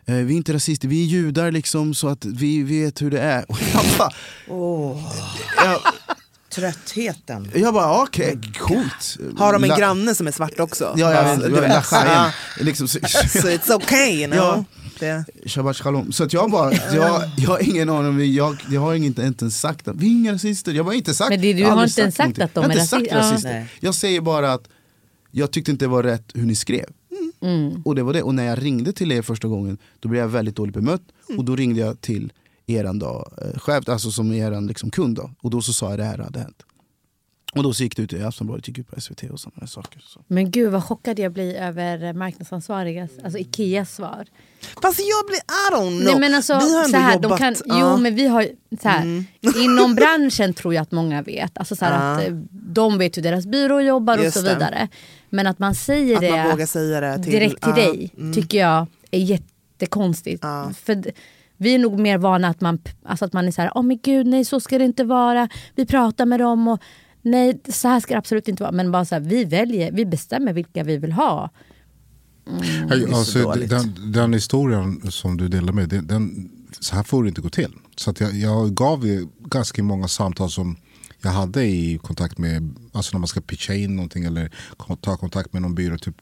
Eh, 0.09 0.15
vi 0.15 0.33
är 0.33 0.37
inte 0.37 0.53
rasister, 0.53 0.89
vi 0.89 1.03
är 1.03 1.07
judar 1.07 1.53
liksom 1.53 1.95
så 1.95 2.09
att 2.09 2.25
vi 2.25 2.63
vet 2.63 3.03
hur 3.03 3.11
det 3.11 3.21
är. 3.21 3.45
Och 3.51 3.59
jag 3.75 3.85
bara, 3.99 4.11
Åh, 4.49 5.13
jag, 5.65 5.81
tröttheten. 6.55 7.51
jag 7.55 7.75
bara 7.75 8.03
okej, 8.03 8.39
coolt. 8.59 9.19
Har 9.39 9.53
de 9.53 9.63
en 9.65 9.69
La- 9.69 9.77
granne 9.79 10.15
som 10.15 10.27
är 10.27 10.33
svart 10.33 10.61
också? 10.61 10.95
Ja, 10.97 11.13
jag 11.15 11.25
vet, 11.37 11.45
du 11.55 11.61
vet. 11.61 11.85
Ja. 11.93 12.31
Liksom, 12.61 12.89
så, 12.89 12.99
So 13.29 13.49
it's 13.49 13.73
okay 13.75 14.11
you 14.19 14.27
know. 14.31 14.37
Ja. 14.45 14.65
Det. 15.01 15.25
Shabbat 15.47 15.77
shalom. 15.77 16.13
Så 16.13 16.25
att 16.25 16.33
jag 16.33 16.51
bara, 16.51 16.73
jag, 16.95 17.23
jag 17.37 17.49
har 17.51 17.63
ingen 17.71 17.89
aning, 17.91 18.35
jag, 18.35 18.57
jag 18.71 18.81
har 18.81 18.95
inte, 18.95 19.23
inte 19.23 19.45
ens 19.45 19.61
sagt 19.61 19.89
att 19.89 19.97
vi 19.97 20.07
är 20.07 20.11
inga 20.11 20.33
rasister. 20.33 20.73
Jag 20.73 20.85
har 20.85 20.93
inte 20.93 21.15
sagt, 21.15 21.31
Men 21.31 21.41
det- 21.41 21.53
du 21.53 21.65
har 21.65 21.85
inte 21.85 22.01
ens 22.01 22.15
sagt 22.17 22.39
någonting. 22.39 22.45
att 22.45 22.55
de 22.55 22.61
jag 22.63 22.69
har 22.69 22.77
är 22.77 22.81
inte 22.81 22.87
sagt 22.87 23.03
rasi- 23.03 23.09
ja. 23.11 23.19
rasister. 23.33 23.53
Nej. 23.53 23.67
Jag 23.81 23.95
säger 23.95 24.21
bara 24.21 24.53
att 24.53 24.63
jag 25.31 25.51
tyckte 25.51 25.71
inte 25.71 25.85
det 25.85 25.89
var 25.89 26.03
rätt 26.03 26.25
hur 26.35 26.47
ni 26.47 26.55
skrev. 26.55 26.85
Mm. 27.41 27.83
Och 27.85 27.95
det 27.95 28.03
var 28.03 28.13
det. 28.13 28.23
Och 28.23 28.35
när 28.35 28.45
jag 28.45 28.65
ringde 28.65 28.93
till 28.93 29.13
er 29.13 29.23
första 29.23 29.49
gången, 29.49 29.79
då 30.01 30.09
blev 30.09 30.21
jag 30.23 30.29
väldigt 30.29 30.57
dåligt 30.57 30.75
bemött. 30.75 31.03
Och 31.39 31.45
då 31.45 31.57
ringde 31.57 31.81
jag 31.81 32.01
till 32.01 32.33
eran 32.67 32.99
då, 32.99 33.29
eh, 33.43 33.59
chef, 33.59 33.89
alltså 33.89 34.11
som 34.11 34.33
eran 34.33 34.67
liksom 34.67 34.91
kund 34.91 35.17
då. 35.17 35.31
Och 35.41 35.51
då 35.51 35.61
så 35.63 35.73
sa 35.73 35.91
jag 35.91 35.99
det 35.99 36.05
här 36.05 36.19
hade 36.19 36.39
hänt. 36.39 36.63
Och 37.55 37.63
då 37.63 37.73
så 37.73 37.83
gick 37.83 37.97
det 37.97 38.03
ut 38.03 38.13
i 38.13 38.23
Aftonbladet, 38.23 38.69
gick 38.69 38.79
ut 38.79 38.89
på 38.89 39.01
SVT 39.01 39.23
och 39.31 39.41
sådana 39.41 39.67
saker. 39.67 40.01
Så. 40.05 40.21
Men 40.27 40.51
gud 40.51 40.73
vad 40.73 40.85
chockad 40.85 41.19
jag 41.19 41.33
blir 41.33 41.55
över 41.55 42.13
marknadsansvarigas, 42.13 43.11
alltså 43.25 43.39
Ikeas 43.39 43.95
svar. 43.95 44.25
Fast 44.83 44.99
jag 44.99 45.27
blir, 45.27 45.39
I 45.39 45.75
don't 45.75 46.01
know. 46.03 46.13
Nej, 46.13 46.21
men 46.21 46.35
alltså, 46.35 46.59
vi 46.59 46.75
har 46.77 46.85
ändå 46.85 46.99
så 46.99 47.03
här, 47.03 47.15
jobbat. 47.15 47.31
de 47.31 47.39
kan, 47.39 47.55
ja. 47.67 47.93
Jo 47.95 48.03
men 48.03 48.15
vi 48.15 48.27
har, 48.27 48.49
så 48.83 48.89
här, 48.89 49.25
inom 49.65 49.95
branschen 49.95 50.55
tror 50.55 50.75
jag 50.75 50.83
att 50.83 50.93
många 50.93 51.23
vet. 51.23 51.59
Alltså, 51.59 51.77
så 51.77 51.85
här, 51.85 51.93
Ja. 51.93 52.21
att, 52.23 52.29
eh, 52.29 52.35
de 52.51 52.99
vet 52.99 53.17
hur 53.17 53.23
deras 53.23 53.47
byrå 53.47 53.81
jobbar 53.81 54.19
och 54.19 54.25
Just 54.25 54.37
så 54.37 54.43
det. 54.43 54.89
Men 55.31 55.47
att 55.47 55.59
man 55.59 55.75
säger 55.75 56.15
Att 56.15 56.21
det 56.21 56.31
man 56.31 56.51
vågar 56.51 56.67
säga 56.67 57.01
det 57.01 57.23
till, 57.23 57.33
direkt 57.33 57.63
till 57.63 57.73
ja, 57.77 57.85
dig 57.85 58.13
mm. 58.19 58.35
tycker 58.35 58.59
jag 58.59 58.87
är 59.11 59.21
jättekonstigt. 59.21 60.45
Ja. 60.45 60.73
För 60.83 61.05
vi 61.57 61.75
är 61.75 61.79
nog 61.79 62.01
mer 62.01 62.19
vana 62.19 62.49
att 62.49 62.61
man, 62.61 62.79
alltså 63.03 63.25
att 63.25 63.33
man 63.33 63.47
är 63.47 63.51
så 63.51 63.63
här, 63.63 63.73
åh 63.75 63.83
men 63.83 63.99
gud 64.03 64.27
nej 64.27 64.45
så 64.45 64.61
ska 64.61 64.79
det 64.79 64.85
inte 64.85 65.05
vara. 65.05 65.49
Vi 65.75 65.87
pratar 65.87 66.27
med 66.27 66.41
dem 66.41 66.69
och 66.69 66.83
nej 67.23 67.61
så 67.69 67.89
här 67.89 68.01
ska 68.01 68.15
det 68.15 68.19
absolut 68.19 68.49
inte 68.49 68.63
vara. 68.63 68.73
Men 68.73 68.93
bara 68.93 69.05
så 69.05 69.15
här, 69.15 69.23
vi 69.23 69.45
väljer, 69.45 69.93
vi 69.93 70.07
bestämmer 70.07 70.53
vilka 70.53 70.85
vi 70.85 70.97
vill 70.97 71.13
ha. 71.13 71.51
Hej, 72.89 73.07
så 73.09 73.17
alltså, 73.17 73.53
den, 73.53 74.13
den 74.13 74.33
historien 74.33 75.11
som 75.11 75.37
du 75.37 75.49
delar 75.49 75.73
med 75.73 75.89
den, 75.89 76.07
den, 76.07 76.51
så 76.81 76.97
här 76.97 77.03
får 77.03 77.23
det 77.23 77.29
inte 77.29 77.41
gå 77.41 77.51
till. 77.51 77.73
Så 77.97 78.11
att 78.11 78.21
jag, 78.21 78.35
jag 78.35 78.75
gav 78.75 79.07
ju 79.07 79.27
ganska 79.39 79.83
många 79.83 80.09
samtal 80.09 80.51
som 80.51 80.77
jag 81.23 81.31
hade 81.31 81.65
i 81.65 81.99
kontakt 82.03 82.39
med, 82.39 82.75
alltså 82.93 83.17
när 83.17 83.19
man 83.19 83.29
ska 83.29 83.41
pitcha 83.41 83.75
in 83.75 83.97
någonting 83.97 84.25
eller 84.25 84.51
ta 85.01 85.17
kontakt 85.17 85.53
med 85.53 85.63
någon 85.63 85.75
byrå. 85.75 85.99
Typ, 85.99 86.17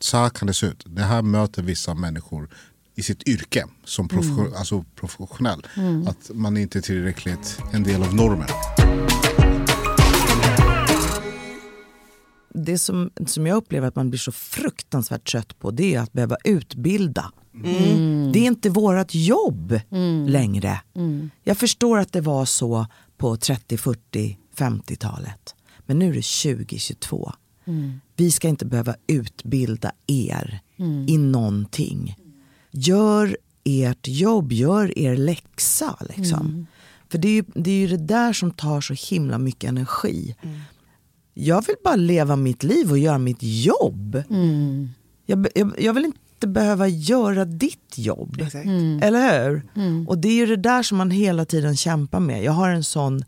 så 0.00 0.16
här 0.16 0.30
kan 0.30 0.46
det 0.46 0.54
se 0.54 0.66
ut. 0.66 0.84
Det 0.86 1.02
här 1.02 1.22
möter 1.22 1.62
vissa 1.62 1.94
människor 1.94 2.48
i 2.94 3.02
sitt 3.02 3.28
yrke 3.28 3.64
som 3.84 4.08
profession, 4.08 4.54
alltså 4.56 4.84
professionell. 4.96 5.66
Att 6.06 6.30
man 6.34 6.56
inte 6.56 6.78
är 6.78 6.82
tillräckligt 6.82 7.58
en 7.72 7.82
del 7.82 8.02
av 8.02 8.14
normen. 8.14 8.48
det 12.54 12.78
som, 12.78 13.10
som 13.26 13.46
jag 13.46 13.56
upplever 13.56 13.88
att 13.88 13.96
man 13.96 14.10
blir 14.10 14.18
så 14.18 14.32
fruktansvärt 14.32 15.30
trött 15.30 15.58
på 15.58 15.70
det 15.70 15.94
är 15.94 16.00
att 16.00 16.12
behöva 16.12 16.36
utbilda. 16.44 17.32
Det 18.32 18.38
är 18.38 18.46
inte 18.46 18.70
vårt 18.70 19.14
jobb 19.14 19.80
längre. 20.26 20.80
Jag 21.44 21.58
förstår 21.58 21.98
att 21.98 22.12
det 22.12 22.20
var 22.20 22.44
så 22.44 22.86
på 23.16 23.36
30, 23.36 23.76
40, 23.76 24.38
50-talet. 24.56 25.54
Men 25.86 25.98
nu 25.98 26.04
är 26.10 26.14
det 26.14 26.54
2022. 26.56 27.32
Vi 28.16 28.30
ska 28.30 28.48
inte 28.48 28.66
behöva 28.66 28.94
utbilda 29.06 29.92
er 30.06 30.60
i 31.08 31.18
någonting. 31.18 32.16
Gör 32.70 33.36
ert 33.64 34.08
jobb, 34.08 34.52
gör 34.52 34.98
er 34.98 35.16
läxa. 35.16 35.96
Liksom. 36.16 36.66
För 37.10 37.18
det 37.18 37.28
är, 37.28 37.32
ju, 37.32 37.44
det 37.54 37.70
är 37.70 37.74
ju 37.78 37.86
det 37.86 37.96
där 37.96 38.32
som 38.32 38.50
tar 38.50 38.80
så 38.80 38.94
himla 39.14 39.38
mycket 39.38 39.68
energi. 39.68 40.36
Jag 41.34 41.66
vill 41.66 41.76
bara 41.84 41.96
leva 41.96 42.36
mitt 42.36 42.62
liv 42.62 42.90
och 42.90 42.98
göra 42.98 43.18
mitt 43.18 43.38
jobb. 43.42 44.22
Jag, 45.26 45.38
be- 45.38 45.50
jag, 45.54 45.72
jag 45.78 45.94
vill 45.94 46.04
inte 46.04 46.46
behöva 46.46 46.88
göra 46.88 47.44
ditt 47.44 47.94
jobb. 47.98 48.40
Exakt. 48.40 48.66
Eller 49.02 49.44
hur? 49.50 49.62
Och 50.08 50.18
det 50.18 50.28
är 50.28 50.34
ju 50.34 50.46
det 50.46 50.56
där 50.56 50.82
som 50.82 50.98
man 50.98 51.10
hela 51.10 51.44
tiden 51.44 51.76
kämpar 51.76 52.20
med. 52.20 52.42
Jag 52.44 52.52
har 52.52 52.68
en 52.70 52.84
sån 52.84 53.24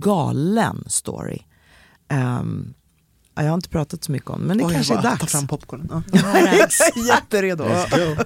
galen 0.00 0.84
story. 0.86 1.38
Ja, 3.34 3.42
jag 3.42 3.50
har 3.50 3.54
inte 3.54 3.68
pratat 3.68 4.04
så 4.04 4.12
mycket 4.12 4.30
om 4.30 4.40
men 4.40 4.58
det 4.58 4.64
Oj, 4.64 4.74
kanske 4.74 4.94
är 4.94 5.02
dags. 5.02 5.20
tar 5.20 5.26
fram 5.26 5.46
popcornen. 5.46 5.88
Ja. 5.90 6.02
Jag 6.12 6.36
är 6.36 7.08
jätteredo. 7.08 7.64
Go. 7.64 8.16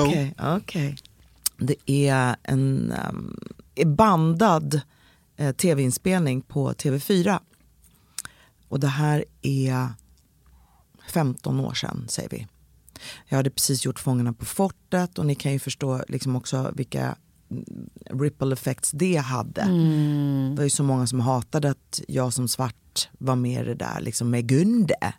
Okej, 0.00 0.34
okej. 0.38 0.96
Det 1.58 1.90
är 1.90 2.36
en 2.42 2.94
um, 3.08 3.36
bandad 3.96 4.80
eh, 5.36 5.52
tv-inspelning 5.52 6.42
på 6.42 6.72
TV4. 6.72 7.38
Och 8.68 8.80
det 8.80 8.88
här 8.88 9.24
är 9.42 9.88
15 11.12 11.60
år 11.60 11.74
sedan, 11.74 12.06
säger 12.08 12.28
vi. 12.28 12.46
Jag 13.28 13.36
hade 13.36 13.50
precis 13.50 13.84
gjort 13.84 13.98
Fångarna 13.98 14.32
på 14.32 14.44
fortet 14.44 15.18
och 15.18 15.26
ni 15.26 15.34
kan 15.34 15.52
ju 15.52 15.58
förstå 15.58 16.04
liksom 16.08 16.36
också 16.36 16.72
vilka 16.76 17.16
ripple 18.10 18.52
effects 18.52 18.90
det 18.90 19.16
hade. 19.16 19.62
Det 20.50 20.56
var 20.56 20.64
ju 20.64 20.70
så 20.70 20.82
många 20.82 21.06
som 21.06 21.20
hatade 21.20 21.70
att 21.70 22.00
jag 22.08 22.32
som 22.32 22.48
svart 22.48 23.08
var 23.18 23.36
med 23.36 23.62
i 23.62 23.64
det 23.64 23.74
där 23.74 24.00
liksom 24.00 24.30
med 24.30 24.46
Gunde. 24.46 25.12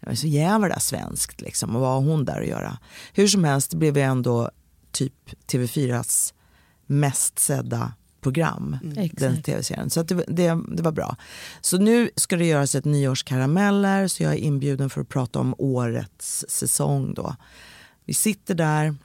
Det 0.00 0.06
var 0.06 0.14
så 0.14 0.26
jävla 0.26 0.80
svenskt 0.80 1.40
liksom 1.40 1.76
och 1.76 1.80
vad 1.80 1.90
har 1.90 2.10
hon 2.10 2.24
där 2.24 2.40
att 2.40 2.48
göra? 2.48 2.78
Hur 3.12 3.28
som 3.28 3.44
helst 3.44 3.74
blev 3.74 3.98
jag 3.98 4.08
ändå 4.08 4.50
typ 4.92 5.30
TV4s 5.46 6.34
mest 6.86 7.38
sedda 7.38 7.92
program. 8.20 8.78
Den 8.82 9.04
Exakt. 9.04 9.44
tv-serien. 9.44 9.90
Så 9.90 10.02
det, 10.02 10.14
det, 10.28 10.60
det 10.68 10.82
var 10.82 10.92
bra. 10.92 11.16
Så 11.60 11.78
nu 11.78 12.10
ska 12.16 12.36
det 12.36 12.46
göras 12.46 12.74
ett 12.74 12.84
nyårskarameller 12.84 14.08
så 14.08 14.22
jag 14.22 14.32
är 14.32 14.36
inbjuden 14.36 14.90
för 14.90 15.00
att 15.00 15.08
prata 15.08 15.38
om 15.40 15.54
årets 15.58 16.44
säsong 16.48 17.14
då. 17.14 17.36
Vi 18.04 18.14
sitter 18.14 18.54
där 18.54 18.96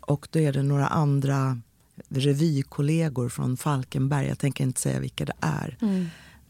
och 0.00 0.28
då 0.30 0.38
är 0.38 0.52
det 0.52 0.62
några 0.62 0.86
andra 0.86 1.60
revykollegor 2.08 3.28
från 3.28 3.56
Falkenberg. 3.56 4.28
Jag 4.28 4.38
tänker 4.38 4.64
inte 4.64 4.80
säga 4.80 5.00
vilka 5.00 5.24
det 5.24 5.36
är. 5.40 5.76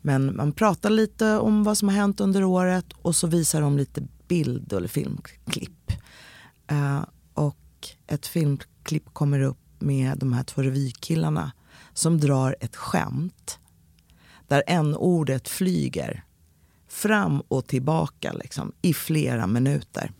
Men 0.00 0.36
man 0.36 0.52
pratar 0.52 0.90
lite 0.90 1.38
om 1.38 1.64
vad 1.64 1.78
som 1.78 1.88
har 1.88 1.96
hänt 1.96 2.20
under 2.20 2.44
året 2.44 2.86
och 3.02 3.16
så 3.16 3.26
visar 3.26 3.60
de 3.60 3.76
lite 3.76 4.02
bild 4.28 4.72
eller 4.72 4.88
filmklipp. 4.88 5.92
Eh, 6.66 7.04
och 7.34 7.88
ett 8.06 8.26
filmklipp 8.26 9.04
kommer 9.12 9.40
upp 9.40 9.58
med 9.78 10.18
de 10.18 10.32
här 10.32 10.44
två 10.44 10.62
revykillarna 10.62 11.52
som 11.92 12.20
drar 12.20 12.56
ett 12.60 12.76
skämt 12.76 13.58
där 14.48 14.62
en 14.66 14.96
ordet 14.96 15.48
flyger 15.48 16.24
fram 16.88 17.40
och 17.40 17.66
tillbaka 17.66 18.32
liksom, 18.32 18.72
i 18.82 18.94
flera 18.94 19.46
minuter. 19.46 20.12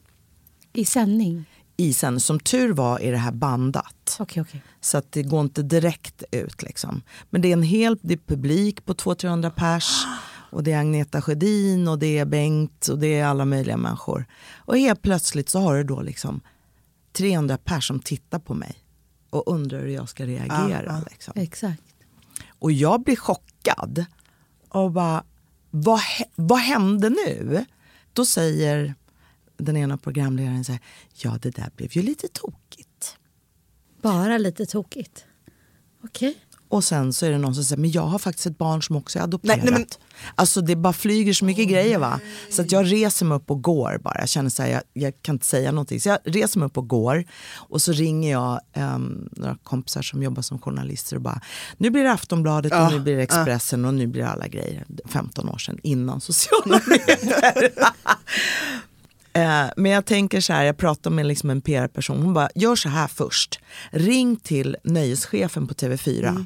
I 0.72 0.84
sändning? 0.84 1.44
I 1.76 1.92
sen, 1.92 2.20
som 2.20 2.40
tur 2.40 2.72
var 2.72 3.00
är 3.00 3.12
det 3.12 3.18
här 3.18 3.32
bandat. 3.32 4.16
Okej, 4.20 4.40
okej. 4.40 4.62
Så 4.80 4.98
att 4.98 5.12
det 5.12 5.22
går 5.22 5.40
inte 5.40 5.62
direkt 5.62 6.22
ut. 6.30 6.62
Liksom. 6.62 7.02
Men 7.30 7.42
det 7.42 7.48
är 7.48 7.52
en 7.52 7.62
hel 7.62 7.98
det 8.02 8.14
är 8.14 8.18
publik 8.26 8.84
på 8.84 8.94
200-300 8.94 9.50
pers. 9.50 10.04
Och 10.50 10.62
det 10.62 10.72
är 10.72 10.78
Agneta 10.78 11.22
Sjödin 11.22 11.88
och 11.88 11.98
det 11.98 12.18
är 12.18 12.24
Bengt 12.24 12.88
och 12.88 12.98
det 12.98 13.18
är 13.18 13.26
alla 13.26 13.44
möjliga 13.44 13.76
människor. 13.76 14.26
Och 14.56 14.78
helt 14.78 15.02
plötsligt 15.02 15.48
så 15.48 15.58
har 15.58 15.76
du 15.76 15.84
då 15.84 16.02
liksom 16.02 16.40
300 17.12 17.58
pers 17.64 17.86
som 17.86 18.00
tittar 18.00 18.38
på 18.38 18.54
mig 18.54 18.74
och 19.30 19.42
undrar 19.46 19.80
hur 19.80 19.88
jag 19.88 20.08
ska 20.08 20.26
reagera. 20.26 20.70
Ja, 20.70 20.82
ja. 20.86 21.00
Liksom. 21.10 21.32
Exakt. 21.36 21.82
Och 22.58 22.72
jag 22.72 23.02
blir 23.02 23.16
chockad. 23.16 24.04
Och 24.68 24.92
bara, 24.92 25.24
vad, 25.70 26.00
vad 26.34 26.58
hände 26.58 27.10
nu? 27.10 27.64
Då 28.12 28.26
säger 28.26 28.94
den 29.56 29.76
ena 29.76 29.96
programledaren 29.98 30.64
här, 30.68 30.78
ja 31.14 31.38
det 31.42 31.50
där 31.50 31.70
blev 31.76 31.88
ju 31.96 32.02
lite 32.02 32.28
tokigt. 32.28 33.16
Bara 34.02 34.38
lite 34.38 34.66
tokigt. 34.66 35.24
Okej. 36.04 36.36
Och 36.68 36.84
sen 36.84 37.12
så 37.12 37.26
är 37.26 37.30
det 37.30 37.38
någon 37.38 37.54
som 37.54 37.64
säger, 37.64 37.80
men 37.80 37.90
jag 37.90 38.02
har 38.02 38.18
faktiskt 38.18 38.46
ett 38.46 38.58
barn 38.58 38.82
som 38.82 38.96
också 38.96 39.18
är 39.18 39.22
adopterat. 39.22 39.56
Nej, 39.56 39.64
nej, 39.70 39.72
men- 39.80 39.86
Alltså 40.34 40.60
det 40.60 40.76
bara 40.76 40.92
flyger 40.92 41.32
så 41.32 41.44
mycket 41.44 41.68
grejer 41.68 41.98
va. 41.98 42.20
Så 42.50 42.62
att 42.62 42.72
jag 42.72 42.92
reser 42.92 43.26
mig 43.26 43.36
upp 43.36 43.50
och 43.50 43.62
går 43.62 43.98
bara. 43.98 44.20
Jag 44.20 44.28
känner 44.28 44.50
så 44.50 44.62
här, 44.62 44.70
jag, 44.70 44.82
jag 44.92 45.22
kan 45.22 45.34
inte 45.34 45.46
säga 45.46 45.72
någonting. 45.72 46.00
Så 46.00 46.08
jag 46.08 46.18
reser 46.24 46.58
mig 46.60 46.66
upp 46.66 46.78
och 46.78 46.88
går. 46.88 47.24
Och 47.54 47.82
så 47.82 47.92
ringer 47.92 48.30
jag 48.30 48.60
um, 48.76 49.28
några 49.32 49.56
kompisar 49.62 50.02
som 50.02 50.22
jobbar 50.22 50.42
som 50.42 50.58
journalister 50.58 51.16
och 51.16 51.22
bara, 51.22 51.40
nu 51.78 51.90
blir 51.90 52.02
det 52.04 52.12
Aftonbladet 52.12 52.72
och 52.72 52.78
Ja, 52.78 52.90
nu 52.90 53.00
blir 53.00 53.16
det 53.16 53.22
Expressen 53.22 53.84
och 53.84 53.94
nu 53.94 54.06
blir 54.06 54.22
det 54.22 54.28
alla 54.28 54.48
grejer. 54.48 54.84
15 55.06 55.48
år 55.48 55.58
sedan 55.58 55.78
innan 55.82 56.20
sociala 56.20 56.80
medier. 56.86 57.70
Eh, 59.34 59.66
Men 59.76 59.92
jag 59.92 60.04
tänker 60.06 60.40
så 60.40 60.52
här, 60.52 60.64
jag 60.64 60.76
pratar 60.76 61.10
med 61.10 61.26
liksom 61.26 61.50
en 61.50 61.60
PR-person, 61.60 62.22
hon 62.22 62.34
bara, 62.34 62.48
gör 62.54 62.76
så 62.76 62.88
här 62.88 63.08
först. 63.08 63.60
Ring 63.90 64.36
till 64.36 64.76
nöjeschefen 64.84 65.66
på 65.66 65.74
TV4 65.74 66.44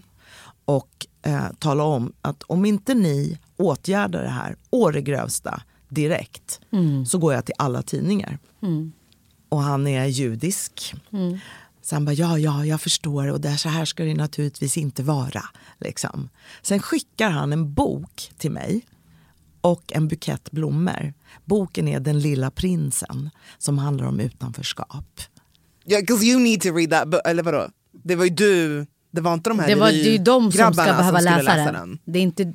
och 0.65 1.07
eh, 1.23 1.47
tala 1.59 1.85
om 1.85 2.13
att 2.23 2.43
om 2.43 2.65
inte 2.65 2.95
ni 2.95 3.39
åtgärdar 3.57 4.23
det 4.23 4.29
här 4.29 4.57
å 4.71 4.91
det 4.91 5.03
grövsta 5.03 5.63
direkt 5.89 6.61
så 7.07 7.19
går 7.19 7.35
jag 7.35 7.45
till 7.45 7.55
alla 7.59 7.83
tidningar. 7.83 8.39
Och 9.49 9.63
han 9.63 9.87
är 9.87 10.05
judisk. 10.07 10.95
Så 11.83 11.97
han 11.97 12.05
bara, 12.05 12.13
ja, 12.13 12.39
ja, 12.39 12.65
jag 12.67 12.81
förstår 12.81 13.29
och 13.33 13.41
det 13.41 13.49
här, 13.49 13.57
så 13.57 13.69
här 13.69 13.85
ska 13.85 14.05
det 14.05 14.15
naturligtvis 14.15 14.77
inte 14.77 15.03
vara. 15.03 15.43
Liksom. 15.81 16.29
Sen 16.63 16.83
skickar 16.83 17.31
han 17.31 17.53
en 17.53 17.75
bok 17.75 18.31
till 18.39 18.51
mig 18.51 18.83
och 19.61 19.93
en 19.93 20.09
bukett 20.09 20.51
blommor. 20.51 21.15
Boken 21.45 21.89
är 21.89 22.01
Den 22.01 22.19
lilla 22.21 22.51
prinsen 22.51 23.31
som 23.59 23.79
handlar 23.79 24.07
om 24.07 24.21
utanförskap. 24.21 25.21
Yeah, 25.87 26.03
'cause 26.05 26.25
you 26.25 26.41
need 26.41 26.63
to 26.63 26.69
read 26.75 26.91
that 26.91 27.09
book. 27.09 27.21
Eller 27.25 27.43
vadå? 27.43 27.69
Det 28.05 28.17
var 28.17 28.25
ju 28.25 28.31
du, 28.31 28.87
det 29.11 29.21
var 29.21 29.35
inte 29.35 29.51
de 29.51 29.59
här 29.59 29.69
Det, 29.69 29.75
var, 29.75 29.89
det 29.89 30.09
är 30.09 30.13
ju 30.13 30.19
de 30.19 30.53
som 30.53 30.73
ska 30.75 30.83
behöva 30.85 31.21
skulle 31.21 31.43
läsa, 31.43 31.73
den. 31.73 31.99
Det 32.05 32.19
är 32.19 32.23
inte... 32.23 32.53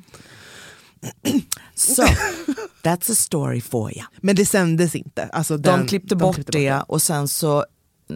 Så, 1.74 2.02
that's 2.82 3.12
a 3.12 3.14
story 3.14 3.60
for 3.60 3.92
you. 3.92 4.04
Men 4.20 4.36
det 4.36 4.46
sändes 4.46 4.94
inte. 4.94 5.24
Alltså 5.24 5.56
den, 5.56 5.80
De 5.80 5.86
klippte 5.88 6.16
bort 6.16 6.38
det 6.46 6.82
och 6.88 7.02
sen 7.02 7.28
så 7.28 7.64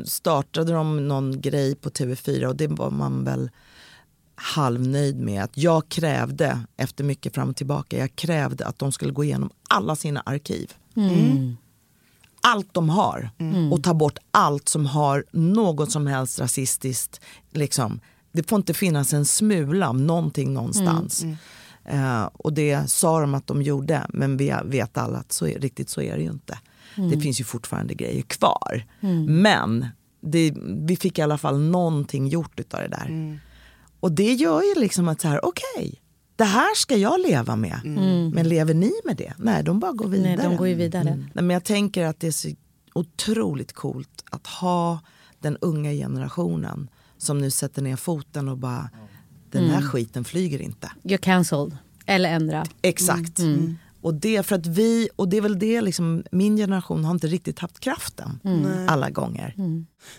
startade 0.05 0.72
de 0.72 1.09
någon 1.09 1.40
grej 1.40 1.74
på 1.77 1.90
TV4 1.90 2.44
och 2.46 2.57
det 2.57 2.66
var 2.66 2.90
man 2.90 3.24
väl 3.24 3.51
halvnöjd 4.40 5.20
med 5.20 5.42
att 5.44 5.57
jag 5.59 5.88
krävde, 5.88 6.61
efter 6.77 7.05
mycket 7.05 7.35
fram 7.35 7.48
och 7.48 7.57
tillbaka, 7.57 7.98
jag 7.98 8.16
krävde 8.16 8.66
att 8.66 8.79
de 8.79 8.92
skulle 8.92 9.12
gå 9.12 9.24
igenom 9.24 9.51
alla 9.68 9.96
sina 9.96 10.20
arkiv. 10.20 10.72
Allt 12.40 12.74
de 12.74 12.88
har 12.90 13.31
och 13.72 13.83
ta 13.85 13.94
bort 13.94 14.18
allt 14.31 14.68
som 14.68 14.87
har 14.87 15.24
något 15.31 15.92
som 15.92 16.07
helst 16.07 16.40
rasistiskt. 16.40 17.20
Liksom. 17.51 18.01
Det 18.33 18.48
får 18.48 18.57
inte 18.57 18.74
finnas 18.74 19.12
en 19.12 19.24
smula 19.24 19.88
av 19.88 20.01
någonting 20.01 20.55
någonstans. 20.55 21.24
Eh, 21.85 22.22
och 22.33 22.53
det 22.53 22.90
sa 22.90 23.20
de 23.20 23.35
att 23.35 23.46
de 23.46 23.62
gjorde, 23.62 24.07
men 24.09 24.37
vi 24.37 24.55
vet 24.64 24.98
alla 24.98 25.18
att 25.18 25.33
så 25.33 25.46
är, 25.46 25.59
riktigt 25.59 25.88
så 25.88 26.01
är 26.01 26.16
det 26.16 26.22
ju 26.22 26.31
inte. 26.31 26.59
Det 27.11 27.20
finns 27.20 27.40
ju 27.40 27.44
fortfarande 27.44 27.94
grejer 27.94 28.22
kvar. 28.22 28.85
Men 29.29 29.87
det, 30.20 30.55
vi 30.87 30.96
fick 30.96 31.18
i 31.18 31.22
alla 31.22 31.38
fall 31.38 31.61
någonting 31.61 32.29
gjort 32.29 32.61
utav 32.61 32.81
det 32.81 32.88
där. 32.88 33.40
Och 34.00 34.12
det 34.12 34.32
gör 34.32 34.62
ju 34.62 34.80
liksom 34.80 35.08
att 35.08 35.20
så 35.20 35.28
här, 35.28 35.44
okej, 35.44 36.02
det 36.37 36.44
här 36.44 36.74
ska 36.76 36.96
jag 36.96 37.20
leva 37.20 37.56
med. 37.56 37.80
Men 38.34 38.48
lever 38.48 38.74
ni 38.74 38.92
med 39.04 39.16
det? 39.16 39.32
Nej, 39.38 39.62
de 39.64 39.80
bara 39.80 39.92
går 39.92 40.08
vidare. 40.08 40.37
Nej, 40.37 40.46
de 40.48 40.56
går 40.56 40.68
ju 40.68 40.74
vidare. 40.74 41.04
Nej, 41.04 41.44
men 41.44 41.50
jag 41.50 41.64
tänker 41.64 42.04
att 42.04 42.20
det 42.20 42.26
är 42.26 42.30
så 42.32 42.48
otroligt 42.94 43.72
coolt 43.72 44.24
att 44.30 44.46
ha 44.46 45.00
den 45.40 45.56
unga 45.56 45.92
generationen 45.92 46.90
som 47.18 47.38
nu 47.38 47.50
sätter 47.50 47.82
ner 47.82 47.96
foten 47.96 48.48
och 48.48 48.58
bara, 48.58 48.90
den 49.50 49.70
här 49.70 49.82
skiten 49.82 50.24
flyger 50.24 50.62
inte. 50.62 50.90
You're 51.02 51.16
cancelled. 51.16 51.76
Eller 52.06 52.30
ändra. 52.30 52.66
Exakt. 52.82 53.40
Och 54.00 54.14
det 54.14 54.42
för 54.42 54.56
att 54.56 54.66
vi, 54.66 55.08
och 55.16 55.28
det 55.28 55.37
är 55.37 55.40
väl 55.40 55.58
det 55.58 55.80
liksom, 55.80 56.24
min 56.32 56.56
generation 56.56 57.04
har 57.04 57.11
inte 57.14 57.26
riktigt 57.26 57.58
haft 57.58 57.80
kraften 57.80 58.40
alla 58.88 59.11
gånger. 59.11 59.54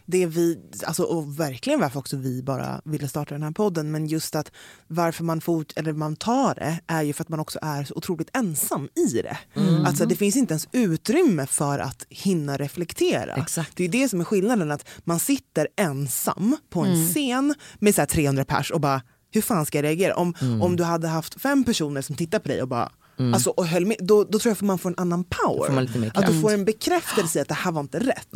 det 0.06 0.26
vi, 0.26 0.60
alltså, 0.86 1.04
och 1.04 1.40
verkligen 1.40 1.80
varför 1.80 2.00
också 2.00 2.18
vi 2.18 2.44
bara 2.44 2.82
ville 2.86 3.08
starta 3.08 3.36
den 3.36 3.44
här 3.44 3.52
podden, 3.52 3.92
men 3.92 4.08
just 4.08 4.36
att 4.36 4.52
varför 4.88 5.24
man, 5.24 5.42
fort, 5.42 5.74
eller 5.76 5.94
man 5.94 6.16
tar 6.16 6.56
det 6.56 6.80
är 6.88 7.02
ju 7.02 7.14
för 7.14 7.24
att 7.24 7.30
man 7.30 7.40
också 7.40 7.60
är 7.62 7.84
så 7.84 7.94
otroligt 7.96 8.38
ensam 8.38 8.90
i 8.96 9.22
det. 9.22 9.38
Alltså, 9.86 10.06
det 10.06 10.16
finns 10.16 10.36
inte 10.36 10.52
ens 10.52 10.68
utrymme 10.72 11.46
för 11.46 11.80
att 11.80 12.06
hinna 12.10 12.58
reflektera. 12.58 13.36
Exakt. 13.36 13.76
Det 13.76 13.84
är 13.84 13.90
det 13.90 14.10
som 14.10 14.20
är 14.20 14.26
skillnaden, 14.26 14.72
att 14.72 14.88
man 15.04 15.20
sitter 15.20 15.68
ensam 15.76 16.58
på 16.70 16.82
en 16.82 17.06
scen 17.06 17.56
med 17.80 17.96
så 17.96 18.02
här 18.02 18.06
300 18.06 18.46
pers 18.46 18.72
och 18.72 18.82
bara 18.82 19.02
hur 19.32 19.42
fan 19.42 19.66
ska 19.66 19.78
jag 19.78 19.84
reagera? 19.84 20.16
Om, 20.16 20.34
om 20.62 20.76
du 20.76 20.84
hade 20.84 21.08
haft 21.08 21.42
fem 21.42 21.64
personer 21.64 22.02
som 22.02 22.16
tittar 22.16 22.40
på 22.40 22.48
dig 22.48 22.62
och 22.62 22.68
bara 22.68 22.92
Alltså, 23.34 23.50
och 23.50 23.68
höll 23.68 23.86
med, 23.86 23.98
då, 24.00 24.24
då 24.24 24.40
tror 24.40 24.50
jag 24.50 24.54
att 24.54 24.62
man 24.62 24.80
får 24.80 24.90
en 24.90 24.96
annan 24.98 25.24
power. 25.24 25.66
Får 25.68 25.74
man 25.74 25.86
lite 25.86 26.00
mer 26.00 26.12
att 26.16 26.28
du 26.28 26.42
får 26.42 26.54
en 26.54 26.66
bekräftelse 26.66 27.42
att 27.42 27.48
det 27.48 27.54
här 27.54 27.72
var 27.72 27.82
inte 27.82 28.00
rätt. 28.00 28.28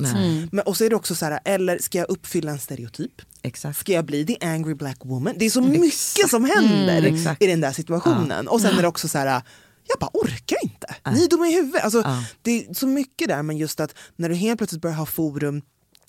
Men, 0.51 0.59
och 0.65 0.77
så 0.77 0.83
är 0.83 0.89
det 0.89 0.95
också 0.95 1.15
så 1.15 1.25
här, 1.25 1.39
eller 1.45 1.77
ska 1.77 1.97
jag 1.97 2.09
uppfylla 2.09 2.51
en 2.51 2.59
stereotyp? 2.59 3.11
Exakt. 3.41 3.79
Ska 3.79 3.91
jag 3.91 4.05
bli 4.05 4.25
the 4.25 4.37
angry 4.45 4.73
black 4.73 4.97
woman? 5.03 5.33
Det 5.37 5.45
är 5.45 5.49
så 5.49 5.61
mycket 5.61 6.29
som 6.29 6.45
händer 6.45 6.97
Mm, 7.07 7.35
i 7.39 7.47
den 7.47 7.61
där 7.61 7.71
situationen. 7.71 8.47
Och 8.47 8.61
sen 8.61 8.77
är 8.77 8.81
det 8.81 8.87
också 8.87 9.07
så 9.07 9.17
här, 9.17 9.41
jag 9.87 9.99
bara 9.99 10.09
orkar 10.13 10.57
inte. 10.63 10.95
Ni 11.13 11.23
är 11.23 11.29
dumma 11.29 11.47
i 11.47 11.53
huvudet. 11.53 11.83
Alltså, 11.83 12.01
Ja. 12.05 12.23
Det 12.41 12.51
är 12.65 12.73
så 12.73 12.87
mycket 12.87 13.27
där, 13.27 13.43
men 13.43 13.57
just 13.57 13.79
att 13.79 13.95
när 14.15 14.29
du 14.29 14.35
helt 14.35 14.57
plötsligt 14.57 14.81
börjar 14.81 14.95
ha 14.97 15.05
forum 15.05 15.61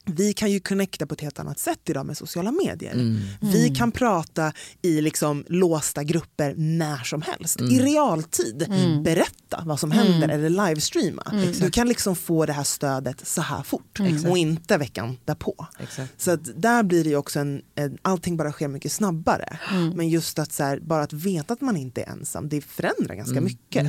vi 0.04 0.32
kan 0.32 0.50
ju 0.50 0.60
connecta 0.60 1.06
på 1.06 1.14
ett 1.14 1.20
helt 1.20 1.38
annat 1.38 1.58
sätt 1.58 1.80
idag 1.84 2.06
med 2.06 2.16
sociala 2.16 2.52
medier. 2.52 2.92
Mm. 2.92 3.18
Vi 3.40 3.70
kan 3.70 3.92
prata 3.92 4.52
i 4.82 5.00
liksom 5.00 5.44
låsta 5.48 6.02
grupper 6.02 6.54
när 6.56 7.04
som 7.04 7.22
helst. 7.22 7.60
Mm. 7.60 7.72
I 7.72 7.78
realtid. 7.78 8.68
Berätta 9.04 9.62
vad 9.66 9.80
som 9.80 9.90
händer 9.90 10.28
eller 10.28 10.48
livestreama. 10.48 11.22
Mm. 11.32 11.52
Du 11.60 11.70
kan 11.70 11.88
liksom 11.88 12.16
få 12.16 12.46
det 12.46 12.52
här 12.52 12.64
stödet 12.64 13.26
så 13.26 13.40
här 13.40 13.62
fort 13.62 14.00
och 14.28 14.38
inte 14.38 14.78
veckan 14.78 15.16
därpå. 15.24 15.66
Exakt. 15.78 16.20
Så 16.20 16.30
att 16.30 16.62
där 16.62 16.82
blir 16.82 17.04
det 17.04 17.16
också 17.16 17.40
en, 17.40 17.62
en, 17.74 17.98
allting 18.02 18.36
bara 18.36 18.52
sker 18.52 18.68
mycket 18.68 18.92
snabbare. 18.92 19.58
Men 19.94 20.08
just 20.08 20.38
att 20.38 20.52
så 20.52 20.62
här, 20.62 20.80
bara 20.80 21.02
att 21.02 21.12
veta 21.12 21.54
att 21.54 21.60
man 21.60 21.76
inte 21.76 22.02
är 22.02 22.10
ensam, 22.10 22.48
det 22.48 22.60
förändrar 22.60 23.14
ganska 23.14 23.40
mycket. 23.40 23.86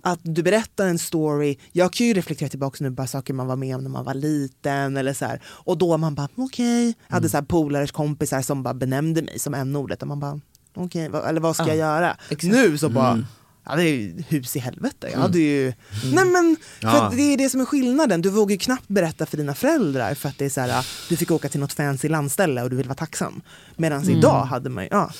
Att 0.00 0.20
du 0.22 0.42
berättar 0.42 0.86
en 0.86 0.98
story, 0.98 1.56
jag 1.72 1.92
kan 1.92 2.06
ju 2.06 2.14
reflektera 2.14 2.48
tillbaka 2.48 2.84
nu 2.84 2.90
bara 2.90 3.06
saker 3.06 3.34
man 3.34 3.46
var 3.46 3.56
med 3.56 3.76
om 3.76 3.82
när 3.82 3.90
man 3.90 4.04
var 4.04 4.14
liten 4.14 4.96
eller 4.96 5.12
så 5.12 5.24
här. 5.24 5.35
Och 5.46 5.78
då 5.78 5.96
man 5.96 6.14
bara 6.14 6.28
okej, 6.36 6.86
jag 7.08 7.14
hade 7.14 7.28
så 7.28 7.36
här 7.36 7.44
polares 7.44 7.92
kompisar 7.92 8.42
som 8.42 8.62
bara 8.62 8.74
benämnde 8.74 9.22
mig 9.22 9.38
som 9.38 9.54
n-ordet 9.54 10.02
och 10.02 10.08
man 10.08 10.20
bara 10.20 10.40
okej, 10.76 11.08
vad- 11.08 11.24
eller 11.28 11.40
vad 11.40 11.54
ska 11.56 11.66
jag 11.68 11.76
göra? 11.76 12.16
Nu 12.50 12.78
så 12.78 12.88
bara 12.88 13.24
Jag 13.66 13.70
hade 13.70 13.84
ju 13.84 14.22
hus 14.28 14.56
i 14.56 14.58
helvete. 14.58 15.08
Jag 15.12 15.18
hade 15.18 15.38
ju... 15.38 15.72
Nej 16.14 16.24
men, 16.24 16.56
för 16.80 16.88
Ja. 16.88 17.12
det 17.16 17.22
är 17.32 17.36
det 17.36 17.48
som 17.48 17.60
är 17.60 17.64
skillnaden. 17.64 18.22
Du 18.22 18.30
vågar 18.30 18.52
ju 18.52 18.58
knappt 18.58 18.88
berätta 18.88 19.26
för 19.26 19.36
dina 19.36 19.54
föräldrar 19.54 20.14
för 20.14 20.28
att 20.28 20.38
det 20.38 20.44
är 20.44 20.48
så 20.50 20.60
här, 20.60 20.86
du 21.08 21.16
fick 21.16 21.30
åka 21.30 21.48
till 21.48 21.60
något 21.60 21.72
fancy 21.72 22.08
landställe 22.08 22.62
och 22.62 22.70
du 22.70 22.76
vill 22.76 22.86
vara 22.88 22.96
tacksam. 22.96 23.42
Medan 23.76 24.10
idag 24.10 24.44
hade 24.44 24.70
man 24.70 24.84
ju, 24.84 24.88
ja. 24.92 25.10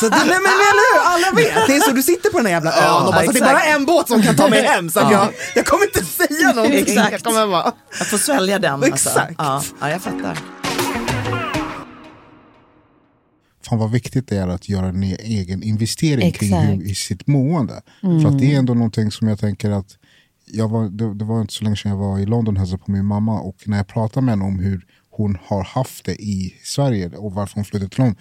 Så 0.00 0.08
det, 0.08 0.16
nej, 0.16 0.26
men 0.26 0.36
eller 0.36 0.94
hur, 0.94 1.00
alla 1.14 1.36
vet. 1.36 1.66
Det 1.66 1.76
är 1.76 1.80
så 1.80 1.90
du 1.92 2.02
sitter 2.02 2.30
på 2.30 2.36
den 2.36 2.46
här 2.46 2.52
jävla 2.52 2.72
ön 2.76 3.06
och 3.06 3.12
bara, 3.12 3.24
så 3.26 3.32
det 3.32 3.38
är 3.38 3.44
bara 3.44 3.64
en 3.64 3.84
båt 3.86 4.08
som 4.08 4.22
kan 4.22 4.36
ta 4.36 4.48
mig 4.48 4.62
hem 4.62 4.90
så 4.90 4.98
jag, 4.98 5.28
jag 5.54 5.66
kommer 5.66 5.84
inte 5.84 6.04
säga 6.04 6.52
någonting. 6.52 6.78
Exakt. 6.78 7.12
Jag 7.12 7.22
kommer 7.22 7.46
bara... 7.46 7.72
Jag 7.98 8.06
får 8.06 8.18
svälja 8.18 8.58
den. 8.58 8.72
Alltså. 8.74 9.08
Exakt. 9.08 9.34
Ja, 9.38 9.62
ja, 9.80 9.90
jag 9.90 10.02
fattar. 10.02 10.38
Fan 13.66 13.78
vad 13.78 13.90
viktigt 13.90 14.28
det 14.28 14.36
är 14.36 14.48
att 14.48 14.68
göra 14.68 14.88
en 14.88 15.02
egen 15.02 15.62
investering 15.62 16.32
kring 16.32 16.52
Exakt. 16.52 16.68
hur, 16.68 16.90
i 16.90 16.94
sitt 16.94 17.26
mående. 17.26 17.82
För 18.00 18.26
att 18.26 18.38
det 18.38 18.54
är 18.54 18.58
ändå 18.58 18.74
någonting 18.74 19.10
som 19.10 19.28
jag 19.28 19.38
tänker 19.38 19.70
att 19.70 19.96
jag 20.46 20.68
var, 20.68 20.88
det, 20.88 21.14
det 21.14 21.24
var 21.24 21.40
inte 21.40 21.52
så 21.52 21.64
länge 21.64 21.76
sedan 21.76 21.90
jag 21.90 21.98
var 21.98 22.18
i 22.18 22.26
London 22.26 22.54
och 22.54 22.60
hälsade 22.60 22.82
på 22.82 22.90
min 22.90 23.04
mamma 23.04 23.40
och 23.40 23.56
när 23.66 23.76
jag 23.76 23.86
pratade 23.86 24.26
med 24.26 24.32
henne 24.32 24.44
om 24.44 24.58
hur 24.58 24.86
hon 25.10 25.38
har 25.42 25.64
haft 25.64 26.04
det 26.04 26.22
i 26.22 26.54
Sverige 26.62 27.08
och 27.08 27.32
varför 27.32 27.54
hon 27.54 27.64
flyttade 27.64 27.90
till 27.90 28.00
London. 28.00 28.16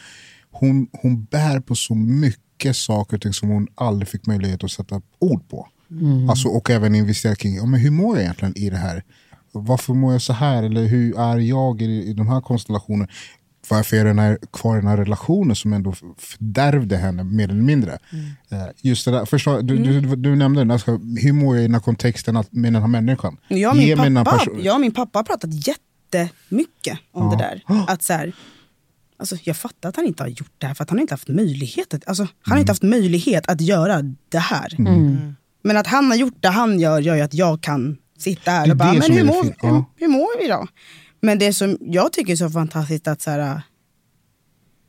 Hon, 0.52 0.88
hon 1.02 1.24
bär 1.24 1.60
på 1.60 1.76
så 1.76 1.96
mycket 1.96 2.76
saker 2.76 3.18
och 3.18 3.22
ting 3.22 3.34
som 3.34 3.50
hon 3.50 3.68
aldrig 3.76 4.08
fick 4.08 4.26
möjlighet 4.26 4.64
att 4.64 4.72
sätta 4.72 5.02
ord 5.20 5.50
på. 5.50 5.68
Alltså, 6.30 6.48
och 6.48 6.70
även 6.70 6.96
investera 6.96 7.36
kring, 7.36 7.56
ja, 7.56 7.66
men 7.66 7.80
hur 7.80 7.92
mår 7.92 8.16
jag 8.16 8.24
egentligen 8.24 8.58
i 8.58 8.70
det 8.70 8.78
här? 8.78 9.04
Varför 9.52 9.94
mår 9.94 10.12
jag 10.12 10.22
så 10.22 10.34
här? 10.34 10.64
Eller 10.64 10.86
hur 10.86 11.20
är 11.20 11.38
jag 11.38 11.82
i, 11.82 12.10
i 12.10 12.14
de 12.14 12.28
här 12.28 12.42
konstellationerna? 12.42 13.08
Varför 13.70 13.98
är 13.98 14.06
den 14.06 14.20
här, 14.20 14.38
kvar 14.54 14.76
i 14.78 14.80
den 14.80 14.88
här 14.88 14.98
relationen 14.98 15.56
som 15.56 15.74
ändå 15.74 15.94
fördärvde 16.18 16.98
henne 16.98 17.24
mer 17.24 17.44
eller 17.44 17.62
mindre? 17.62 17.92
Eh, 18.52 18.58
Just 18.82 19.06
det 19.06 19.12
där, 19.12 19.26
förstå, 19.26 19.62
du, 19.62 19.78
du, 19.78 20.16
du 20.16 20.36
nämnde 20.36 20.62
den, 20.62 20.72
alltså, 20.72 20.92
hur 21.18 21.34
mår 21.34 21.56
jag 21.56 21.64
i 21.64 21.68
den 21.68 21.74
här 21.74 21.82
kontexten 21.82 22.38
att, 22.38 22.52
med 22.52 22.74
den 22.74 22.82
här 22.82 22.90
människan? 22.90 23.38
Jag 23.48 23.76
Ge 23.76 23.96
min 23.96 24.16
pappa, 24.16 24.42
jag 24.62 24.76
och 24.76 24.82
min 24.82 24.92
pappa 24.94 25.20
har 25.20 25.24
pratat 25.24 25.50
jättemycket 25.68 27.00
om 27.12 27.24
Ja. 27.26 27.32
det 27.32 27.38
där. 27.44 27.84
Att 27.88 28.04
så 28.04 28.14
här, 28.14 28.34
alltså 29.18 29.36
jag 29.44 29.58
fattar 29.58 29.90
att 29.90 29.96
han 29.96 30.06
inte 30.06 30.24
har 30.24 30.28
gjort 30.28 30.52
det 30.58 30.68
här 30.68 30.74
för 30.74 30.84
att 30.84 30.90
han 30.90 30.98
har 31.00 31.02
inte 31.02 31.14
haft 31.14 31.28
möjlighet 31.28 31.94
att, 31.94 32.08
alltså, 32.08 32.24
han 32.42 32.52
har 32.52 32.60
inte 32.60 32.72
haft 32.72 32.84
möjlighet 32.84 33.50
att 33.50 33.62
göra 33.62 34.02
det 34.30 34.40
här. 34.40 34.76
Men 35.64 35.78
att 35.78 35.88
han 35.88 36.06
har 36.06 36.16
gjort 36.16 36.38
det 36.40 36.48
han 36.50 36.80
gör 36.80 37.00
gör 37.00 37.16
ju 37.16 37.22
att 37.22 37.34
jag 37.34 37.62
kan 37.62 37.98
sitta 38.18 38.52
här 38.52 38.68
är 38.68 38.72
och 38.72 38.78
bara, 38.78 38.92
det 38.94 39.00
men 39.00 39.12
är 39.12 39.16
hur 39.16 39.24
mår, 39.24 39.44
hur, 39.44 39.84
hur 39.96 40.08
mår 40.08 40.42
vi 40.42 40.48
då? 40.48 40.68
Men 41.24 41.40
det 41.40 41.54
som 41.54 41.78
jag 41.82 42.14
tycker 42.14 42.34
är 42.34 42.38
så 42.38 42.50
fantastiskt 42.50 43.08
att 43.08 43.22
så 43.22 43.30
här, 43.32 43.62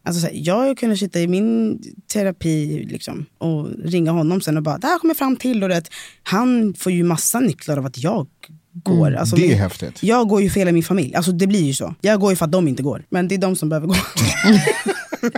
Alltså 0.07 0.20
så 0.20 0.27
här, 0.27 0.35
jag 0.37 0.79
kunde 0.79 0.97
sitta 0.97 1.20
i 1.20 1.27
min 1.29 1.81
terapi 2.12 2.87
liksom, 2.90 3.27
och 3.38 3.68
ringa 3.85 4.11
honom 4.12 4.40
sen 4.40 4.57
och 4.57 4.62
bara, 4.62 4.79
det 4.79 4.87
här 4.87 4.99
kommer 4.99 5.11
jag 5.11 5.18
fram 5.18 5.37
till. 5.37 5.62
Och 5.62 5.68
det, 5.68 5.83
han 6.23 6.75
får 6.79 6.92
ju 6.92 7.05
massa 7.05 7.40
nycklar 7.40 7.77
av 7.77 7.87
att 7.87 7.99
jag 7.99 8.27
går. 8.73 9.14
Alltså, 9.14 9.37
det 9.37 9.44
är 9.44 9.49
min- 9.49 9.59
häftigt. 9.59 10.03
Jag 10.03 10.29
går 10.29 10.42
ju 10.42 10.51
för 10.51 10.61
hela 10.61 10.73
min 10.73 10.83
familj. 10.83 11.14
Alltså 11.14 11.33
det 11.33 11.47
blir 11.47 11.62
ju 11.62 11.75
så. 11.75 11.94
Jag 12.01 12.20
går 12.20 12.33
ju 12.33 12.37
för 12.37 12.44
att 12.44 12.53
de 12.53 12.68
inte 12.68 12.83
går. 12.83 13.05
Men 13.09 13.29
det 13.29 13.35
är 13.35 13.38
de 13.38 13.57
som 13.57 13.68
behöver 13.68 13.87
gå. 13.87 13.94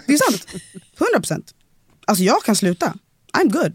det 0.07 0.13
är 0.13 0.31
sant. 0.31 0.47
100 0.53 0.61
procent. 1.15 1.55
Alltså 2.07 2.25
jag 2.25 2.43
kan 2.45 2.57
sluta. 2.57 2.95
I'm 3.39 3.51
good. 3.53 3.73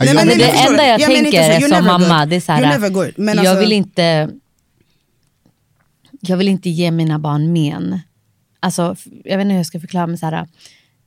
Nej, 0.00 0.14
men 0.14 0.26
Men 0.26 0.38
det 0.38 0.44
enda 0.44 0.86
jag 0.86 1.00
Jag 1.00 1.08
tänker 1.10 1.68
som 1.68 1.84
mamma, 1.84 2.20
good. 2.20 2.28
det 2.30 2.36
är 2.36 2.40
så 2.40 2.52
här, 2.52 2.62
jag 2.62 3.36
alltså- 3.38 3.60
vill 3.60 3.72
inte 3.72 4.30
jag 6.24 6.36
vill 6.36 6.48
inte 6.48 6.70
ge 6.70 6.90
mina 6.90 7.18
barn 7.18 7.52
men. 7.52 8.00
Alltså, 8.60 8.96
jag 9.24 9.36
vet 9.36 9.42
inte 9.44 9.52
hur 9.52 9.58
jag 9.58 9.66
ska 9.66 9.80
förklara 9.80 10.06
mig 10.06 10.18
så 10.18 10.26
här. 10.26 10.48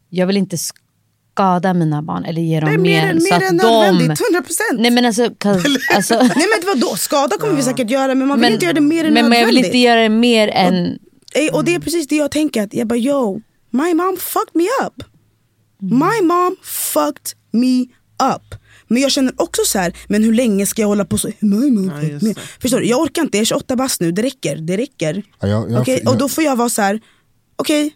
Jag 0.09 0.27
vill 0.27 0.37
inte 0.37 0.57
skada 0.57 1.73
mina 1.73 2.01
barn 2.01 2.25
eller 2.25 2.41
ge 2.41 2.59
dem 2.59 2.69
Nej, 2.69 2.77
mer, 2.77 3.03
än- 3.07 3.21
så 3.21 3.27
mer 3.33 3.37
att 3.37 3.51
än 3.51 3.57
de... 3.57 3.63
nödvändigt. 3.63 4.21
100 4.29 4.41
procent. 4.41 4.79
Nej 4.79 4.91
men 4.91 5.05
alltså, 5.05 5.23
alltså 5.95 6.13
Nej 6.35 6.45
men 6.59 6.67
vadå, 6.81 6.95
skada 6.95 7.37
kommer 7.37 7.53
vi 7.55 7.63
säkert 7.63 7.89
göra 7.89 8.15
men 8.15 8.27
man 8.27 8.41
vill 8.41 8.53
inte 8.53 8.65
göra 8.65 8.73
det 8.73 8.81
mer 8.81 9.05
än 9.05 9.13
men, 9.13 9.29
men 9.29 9.39
jag 9.39 9.45
vill 9.45 9.55
nödvändigt. 9.55 9.65
inte 9.65 9.77
göra 9.77 10.01
det 10.01 10.09
mer 10.09 10.47
än... 10.47 10.99
Eh, 11.35 11.55
Och 11.55 11.65
det 11.65 11.75
är 11.75 11.79
precis 11.79 12.07
det 12.07 12.15
jag 12.15 12.31
tänker. 12.31 12.63
Att 12.63 12.73
jag 12.73 12.87
bara 12.87 12.99
yo, 12.99 13.41
my 13.69 13.93
mom 13.93 14.17
fucked 14.19 14.53
me 14.55 14.63
up. 14.85 15.03
My 15.81 16.21
mom 16.27 16.55
fucked 16.63 17.31
me 17.51 17.81
up. 18.35 18.55
Men 18.87 19.01
jag 19.01 19.11
känner 19.11 19.33
också 19.37 19.61
så 19.65 19.79
här, 19.79 19.97
men 20.07 20.23
hur 20.23 20.33
länge 20.33 20.65
ska 20.65 20.81
jag 20.81 20.87
hålla 20.87 21.05
på 21.05 21.17
så? 21.17 21.29
Just 22.03 22.23
me. 22.23 22.33
det. 22.33 22.39
Förstår 22.61 22.79
du? 22.79 22.85
Jag 22.87 23.01
orkar 23.01 23.21
inte, 23.21 23.37
jag 23.37 23.41
är 23.41 23.45
28 23.45 23.75
bast 23.75 24.01
nu, 24.01 24.11
det 24.11 24.21
räcker. 24.21 24.55
Det 24.55 24.77
räcker. 24.77 25.23
Ja, 25.39 25.47
jag- 25.47 25.71
jag- 25.71 25.79
jag- 26.03 26.13
Och 26.13 26.17
då 26.17 26.29
får 26.29 26.43
jag 26.43 26.55
vara 26.55 26.69
så 26.69 26.81
här, 26.81 26.99
okej, 27.55 27.93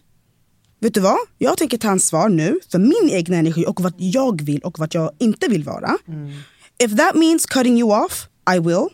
vet 0.80 0.94
du 0.94 1.00
vad? 1.00 1.16
Jag 1.38 1.58
tänker 1.58 1.78
ta 1.78 1.88
ansvar 1.88 2.28
nu 2.28 2.58
för 2.72 2.78
min 2.78 3.10
egna 3.10 3.36
energi 3.36 3.64
och 3.66 3.80
vad 3.80 3.94
jag 3.96 4.42
vill 4.42 4.60
och 4.60 4.78
vad 4.78 4.94
jag 4.94 5.10
inte 5.18 5.48
vill 5.48 5.64
vara. 5.64 5.96
If 6.84 6.96
that 6.96 7.14
means 7.14 7.46
cutting 7.46 7.78
you 7.80 8.04
off, 8.04 8.26
I 8.56 8.58
will. 8.58 8.86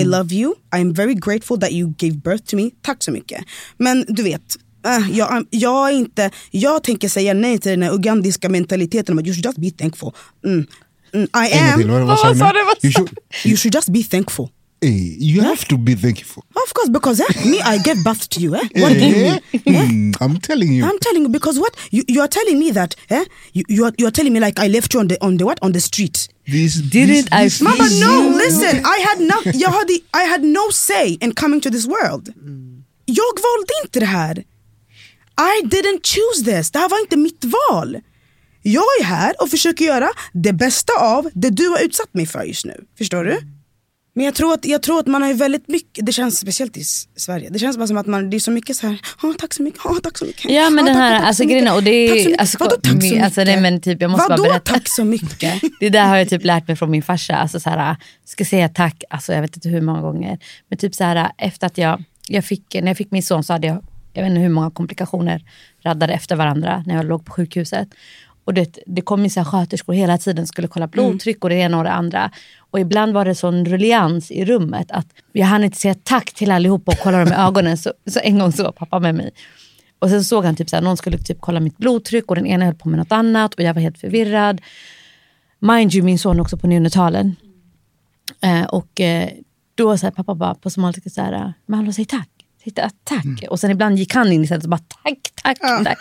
I 0.00 0.04
love 0.04 0.34
you. 0.34 0.54
I'm 0.76 0.94
very 0.94 1.14
grateful 1.14 1.60
that 1.60 1.70
you 1.72 1.94
gave 1.98 2.14
birth 2.14 2.44
to 2.44 2.56
me. 2.56 2.70
Tack 2.82 3.02
så 3.02 3.10
mycket. 3.10 3.44
Men 3.76 4.04
du 4.08 4.22
vet, 4.22 4.56
äh, 4.86 5.16
jag, 5.16 5.46
jag, 5.50 5.88
är 5.88 5.92
inte, 5.92 6.30
jag 6.50 6.82
tänker 6.82 7.08
säga 7.08 7.34
nej 7.34 7.58
till 7.58 7.70
den 7.70 7.82
här 7.82 7.94
ugandiska 7.94 8.48
mentaliteten 8.48 9.12
om 9.12 9.18
att 9.18 9.26
you 9.26 9.34
should 9.34 9.44
just 9.46 9.58
be 9.58 9.70
thankful. 9.82 10.10
Mm. 10.44 10.66
Mm, 11.14 11.28
I 11.34 11.48
am, 11.58 11.78
till, 11.78 11.90
vad- 11.90 12.06
vad 12.06 12.18
sa 12.18 12.52
du 12.52 12.58
nu? 12.58 12.70
You 12.82 12.92
should, 12.92 13.10
you 13.44 13.56
should 13.56 13.74
just 13.74 13.88
be 13.90 14.02
thankful. 14.02 14.48
hey, 14.82 15.16
you 15.18 15.42
have 15.42 15.64
to 15.68 15.76
be 15.78 15.94
thankful. 15.96 16.42
Of 16.54 16.72
course, 16.74 16.90
because 16.90 17.20
eh, 17.20 17.44
me, 17.50 17.58
I 17.62 17.78
gave 17.78 18.02
birth 18.04 18.28
to 18.30 18.40
you. 18.40 18.54
Eh? 18.54 18.60
What 18.82 18.92
do 18.92 18.98
you 19.06 19.16
mean? 19.24 19.40
Mm, 19.66 20.14
I'm 20.20 20.36
telling 20.40 20.72
you. 20.72 20.84
I'm 20.84 20.98
telling 20.98 21.22
you 21.22 21.28
because 21.30 21.58
what 21.58 21.74
you, 21.90 22.02
you 22.08 22.20
are 22.20 22.28
telling 22.28 22.58
me 22.58 22.70
that 22.72 22.94
eh? 23.10 23.24
you, 23.54 23.64
you, 23.68 23.84
are, 23.86 23.92
you 23.98 24.06
are 24.06 24.10
telling 24.12 24.32
me 24.32 24.40
like 24.40 24.58
I 24.58 24.68
left 24.68 24.92
you 24.94 25.00
on 25.00 25.08
the 25.08 25.16
on 25.24 25.36
the 25.38 25.44
what 25.46 25.58
on 25.62 25.72
the 25.72 25.80
street. 25.80 26.28
This, 26.46 26.74
Didn't 26.82 27.28
I 27.32 27.44
this, 27.44 27.60
Mama, 27.62 27.84
this- 27.84 28.00
no, 28.00 28.34
listen. 28.36 28.84
I 28.84 28.98
had 29.08 29.20
no, 29.20 29.36
jag 29.54 29.70
hade, 29.70 29.94
I 30.12 30.24
had 30.28 30.42
no 30.42 30.70
say 30.70 31.16
in 31.20 31.32
coming 31.34 31.60
to 31.62 31.70
this 31.70 31.86
world. 31.86 32.28
Jag 33.06 33.34
valde 33.46 33.72
inte 33.84 34.00
det 34.00 34.06
här. 34.06 34.38
I 35.38 35.62
didn't 35.66 36.02
choose 36.04 36.44
this. 36.44 36.70
Det 36.70 36.78
här 36.78 36.88
var 36.88 37.00
inte 37.00 37.16
mitt 37.16 37.44
val. 37.44 38.00
Jag 38.66 38.84
är 39.00 39.04
här 39.04 39.32
och 39.42 39.48
försöker 39.50 39.84
göra 39.84 40.08
det 40.32 40.52
bästa 40.52 40.92
av 41.00 41.30
det 41.34 41.50
du 41.50 41.68
har 41.68 41.84
utsatt 41.84 42.14
mig 42.14 42.26
för 42.26 42.42
just 42.42 42.64
nu. 42.64 42.84
Förstår 42.98 43.24
du? 43.24 43.38
Men 44.16 44.24
jag 44.24 44.34
tror, 44.34 44.54
att, 44.54 44.64
jag 44.66 44.82
tror 44.82 44.98
att 44.98 45.06
man 45.06 45.22
har 45.22 45.28
ju 45.28 45.34
väldigt 45.34 45.68
mycket, 45.68 46.06
det 46.06 46.12
känns 46.12 46.38
speciellt 46.38 46.76
i 46.76 46.84
Sverige, 47.16 47.48
det 47.50 47.58
känns 47.58 47.76
bara 47.76 47.86
som 47.86 47.96
att 47.96 48.06
man, 48.06 48.30
det 48.30 48.36
är 48.36 48.38
så 48.38 48.50
mycket 48.50 48.76
så 48.76 48.86
här, 48.86 49.00
"Åh, 49.22 49.32
tack 49.38 49.54
så 49.54 49.62
mycket, 49.62 49.80
åh, 49.84 49.98
tack 50.02 50.18
så 50.18 50.24
mycket. 50.24 50.50
Ja 50.50 50.70
men 50.70 50.84
Åh, 50.84 50.90
den 50.90 50.96
här, 50.96 51.18
tack, 51.18 51.26
alltså 51.26 51.42
så 51.42 51.48
grejen 51.48 51.68
och 51.74 51.82
det 51.82 51.90
är, 51.90 52.40
alltså, 52.40 52.56
Vadå 52.60 52.76
tack 52.76 52.90
så 52.90 52.96
mycket? 52.96 53.24
alltså, 53.24 53.44
nej, 53.44 53.60
men 53.60 53.80
typ, 53.80 54.02
jag 54.02 54.10
måste 54.10 54.26
Vadå 54.28 54.42
bara 54.42 54.48
berätta. 54.52 54.72
tack 54.72 54.88
så 54.88 55.04
mycket? 55.04 55.62
Det 55.80 55.88
där 55.88 56.06
har 56.06 56.16
jag 56.16 56.28
typ 56.28 56.44
lärt 56.44 56.66
mig 56.68 56.76
från 56.76 56.90
min 56.90 57.02
farsa. 57.02 57.36
Alltså 57.36 57.60
så 57.60 57.70
här, 57.70 57.96
ska 58.24 58.44
säga 58.44 58.68
tack, 58.68 59.04
alltså 59.10 59.32
jag 59.32 59.40
vet 59.42 59.56
inte 59.56 59.68
hur 59.68 59.80
många 59.80 60.00
gånger. 60.00 60.38
Men 60.68 60.78
typ 60.78 60.94
så 60.94 61.04
här, 61.04 61.30
efter 61.38 61.66
att 61.66 61.78
jag, 61.78 62.04
jag 62.28 62.44
fick, 62.44 62.74
när 62.74 62.86
jag 62.86 62.96
fick 62.96 63.10
min 63.10 63.22
son 63.22 63.44
så 63.44 63.52
hade 63.52 63.66
jag, 63.66 63.84
jag 64.12 64.22
vet 64.22 64.30
inte 64.30 64.40
hur 64.40 64.48
många 64.48 64.70
komplikationer 64.70 65.42
raddade 65.82 66.12
efter 66.12 66.36
varandra 66.36 66.84
när 66.86 66.94
jag 66.96 67.06
låg 67.06 67.24
på 67.26 67.32
sjukhuset. 67.32 67.88
Och 68.44 68.54
det, 68.54 68.78
det 68.86 69.00
kom 69.02 69.30
så 69.30 69.40
här 69.40 69.44
sköterskor 69.44 69.92
hela 69.92 70.18
tiden 70.18 70.46
skulle 70.46 70.68
kolla 70.68 70.86
blodtryck 70.86 71.44
och 71.44 71.50
det 71.50 71.56
ena 71.56 71.78
och 71.78 71.84
det 71.84 71.92
andra. 71.92 72.30
Och 72.58 72.80
ibland 72.80 73.12
var 73.12 73.24
det 73.24 73.34
sån 73.34 73.64
rullians 73.64 74.30
i 74.30 74.44
rummet 74.44 74.90
att 74.90 75.06
jag 75.32 75.46
hann 75.46 75.64
inte 75.64 75.78
säga 75.78 75.94
tack 76.02 76.32
till 76.32 76.50
allihopa 76.50 76.92
och 76.92 76.98
kolla 77.02 77.18
dem 77.18 77.28
i 77.28 77.36
ögonen. 77.36 77.78
Så, 77.78 77.92
så 78.06 78.20
en 78.22 78.38
gång 78.38 78.52
så 78.52 78.62
var 78.62 78.72
pappa 78.72 78.98
med 78.98 79.14
mig. 79.14 79.30
Och 79.98 80.10
sen 80.10 80.24
såg 80.24 80.44
han 80.44 80.56
typ 80.56 80.70
så 80.70 80.76
här, 80.76 80.82
någon 80.82 80.96
skulle 80.96 81.18
typ 81.18 81.40
kolla 81.40 81.60
mitt 81.60 81.76
blodtryck 81.76 82.30
och 82.30 82.36
den 82.36 82.46
ena 82.46 82.64
höll 82.64 82.74
på 82.74 82.88
med 82.88 82.98
något 82.98 83.12
annat 83.12 83.54
och 83.54 83.60
jag 83.60 83.74
var 83.74 83.80
helt 83.80 83.98
förvirrad. 83.98 84.60
Mind 85.58 85.94
you, 85.94 86.04
min 86.04 86.18
son 86.18 86.40
också 86.40 86.56
på 86.56 86.66
neonatalen. 86.66 87.36
Eh, 88.40 88.64
och 88.64 89.00
eh, 89.00 89.28
då 89.74 89.98
sa 89.98 90.10
pappa 90.10 90.34
bara 90.34 90.54
på 90.54 90.70
somaliska 90.70 91.10
så 91.10 91.20
här, 91.20 91.52
men 91.66 91.78
hallå 91.78 91.92
säg 91.92 92.04
tack. 92.04 92.33
Säg 92.64 92.72
ta- 92.72 92.90
tack. 93.04 93.24
Och 93.50 93.60
sen 93.60 93.70
ibland 93.70 93.98
gick 93.98 94.14
han 94.14 94.32
in 94.32 94.44
istället 94.44 94.64
och 94.64 94.70
bara 94.70 94.80
tack, 95.02 95.18
tack, 95.42 95.58
tack. 95.84 95.98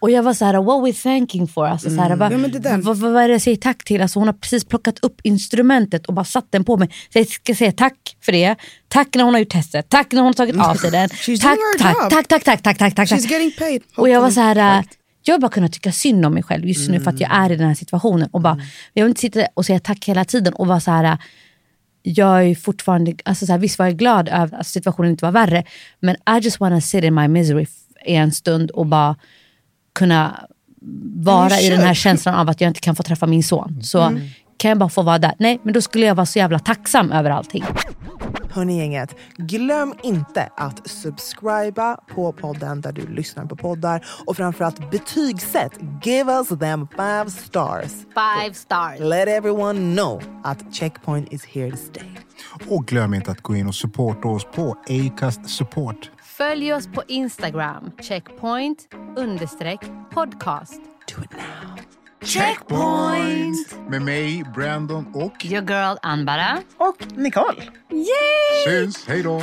Och 0.00 0.10
jag 0.10 0.22
var 0.22 0.34
så 0.34 0.44
här, 0.44 0.62
what 0.62 0.88
we 0.88 0.92
thanking 0.92 1.48
for? 1.48 1.66
Alltså, 1.66 1.90
så 1.90 2.00
här, 2.00 2.16
vad, 2.16 2.32
Ja, 2.32 2.38
men 2.38 2.50
det 2.50 2.58
där- 2.58 2.78
vad, 2.78 2.96
vad, 2.96 3.12
vad 3.12 3.22
är 3.22 3.28
det 3.28 3.34
jag 3.34 3.42
säger 3.42 3.56
tack 3.56 3.84
till? 3.84 4.02
Alltså, 4.02 4.18
hon 4.18 4.28
har 4.28 4.32
precis 4.34 4.64
plockat 4.64 4.98
upp 5.02 5.20
instrumentet 5.22 6.06
och 6.06 6.14
bara 6.14 6.24
satt 6.24 6.46
den 6.52 6.64
på 6.64 6.76
mig. 6.76 6.88
Så 7.12 7.18
jag 7.18 7.28
ska 7.28 7.54
säga 7.54 7.72
tack 7.72 8.16
för 8.24 8.32
det. 8.32 8.56
Tack 8.88 9.08
när 9.14 9.24
hon 9.24 9.34
har 9.34 9.38
gjort 9.40 9.48
testet. 9.52 9.88
Tack 9.88 10.12
när 10.12 10.20
hon 10.20 10.26
har 10.26 10.32
tagit 10.34 10.56
av 10.56 10.74
sig 10.74 10.90
den. 10.90 11.08
Tack, 11.40 11.58
tack, 11.78 12.28
tack, 12.28 12.28
tack, 12.28 12.44
tack, 12.44 12.62
tack, 12.62 12.78
tack, 12.78 12.94
tack. 12.94 13.08
She's 13.08 13.30
getting 13.30 13.52
paid. 13.58 13.82
Och 13.96 14.08
jag 14.08 14.20
var 14.20 14.30
så 14.30 14.40
här, 14.40 14.78
äh, 14.78 14.84
jag 15.24 15.34
har 15.34 15.38
bara 15.40 15.50
kunnat 15.50 15.72
tycka 15.72 15.92
synd 15.92 16.26
om 16.26 16.34
mig 16.34 16.42
själv 16.42 16.66
just 16.68 16.90
nu 16.90 17.00
för 17.00 17.10
att 17.10 17.20
jag 17.20 17.30
är 17.36 17.52
i 17.52 17.56
den 17.56 17.68
här 17.68 17.74
situationen. 17.74 18.28
Och 18.32 18.40
bara, 18.40 18.60
jag 18.92 19.04
vill 19.04 19.08
inte 19.10 19.20
sitta 19.20 19.46
och 19.54 19.66
säga 19.66 19.80
tack 19.80 20.04
hela 20.08 20.24
tiden 20.24 20.52
och 20.54 20.66
vara 20.66 20.80
så 20.80 20.90
här, 20.90 21.04
äh, 21.04 21.18
jag 22.02 22.44
är 22.46 22.54
fortfarande, 22.54 23.14
alltså 23.24 23.46
så 23.46 23.52
här, 23.52 23.58
visst 23.58 23.78
var 23.78 23.86
jag 23.86 23.96
glad 23.96 24.28
över 24.28 24.58
att 24.58 24.66
situationen 24.66 25.10
inte 25.10 25.24
var 25.24 25.32
värre, 25.32 25.64
men 26.00 26.14
I 26.14 26.40
just 26.42 26.60
wanna 26.60 26.80
sit 26.80 27.04
in 27.04 27.14
my 27.14 27.28
misery 27.28 27.66
i 28.06 28.14
en 28.14 28.32
stund 28.32 28.70
och 28.70 28.86
bara 28.86 29.16
kunna 29.92 30.48
vara 31.14 31.60
i 31.60 31.70
den 31.70 31.80
här 31.80 31.94
känslan 31.94 32.34
av 32.34 32.48
att 32.48 32.60
jag 32.60 32.68
inte 32.68 32.80
kan 32.80 32.96
få 32.96 33.02
träffa 33.02 33.26
min 33.26 33.42
son. 33.42 33.80
Så 33.82 34.18
kan 34.56 34.68
jag 34.68 34.78
bara 34.78 34.88
få 34.88 35.02
vara 35.02 35.18
där? 35.18 35.34
Nej, 35.38 35.60
men 35.62 35.74
då 35.74 35.80
skulle 35.80 36.06
jag 36.06 36.14
vara 36.14 36.26
så 36.26 36.38
jävla 36.38 36.58
tacksam 36.58 37.12
över 37.12 37.30
allting. 37.30 37.64
Hörni 38.50 38.78
gänget, 38.78 39.16
glöm 39.36 39.94
inte 40.02 40.48
att 40.56 40.90
subscriba 40.90 41.96
på 42.14 42.32
podden 42.32 42.80
där 42.80 42.92
du 42.92 43.06
lyssnar 43.06 43.44
på 43.44 43.56
poddar 43.56 44.06
och 44.26 44.36
framförallt 44.36 44.90
betygsätt. 44.90 45.72
Give 46.02 46.32
us 46.32 46.48
them 46.48 46.88
five 46.96 47.30
stars. 47.30 47.92
Five 47.92 48.54
stars. 48.54 49.00
Let 49.00 49.28
everyone 49.28 49.94
know 49.94 50.22
att 50.44 50.74
Checkpoint 50.74 51.32
is 51.32 51.44
here 51.44 51.70
to 51.70 51.76
stay. 51.76 52.08
Och 52.68 52.86
glöm 52.86 53.14
inte 53.14 53.30
att 53.30 53.40
gå 53.40 53.56
in 53.56 53.66
och 53.66 53.74
supporta 53.74 54.28
oss 54.28 54.44
på 54.44 54.76
Acast 54.88 55.50
Support. 55.50 56.10
Följ 56.22 56.72
oss 56.74 56.86
på 56.86 57.02
Instagram, 57.08 57.90
checkpoint 58.00 58.78
understreck 59.16 59.80
podcast. 60.14 60.80
Do 61.16 61.24
it 61.24 61.32
now. 61.32 62.01
Checkpoint! 62.24 63.76
Med 63.88 64.02
mig, 64.02 64.44
Brandon 64.54 65.06
och... 65.14 65.44
Your 65.44 65.62
girl 65.62 65.96
Anbara. 66.02 66.62
Och 66.76 67.06
Nicole. 67.16 67.62
Syns, 68.64 69.06
hej 69.06 69.22
då! 69.22 69.42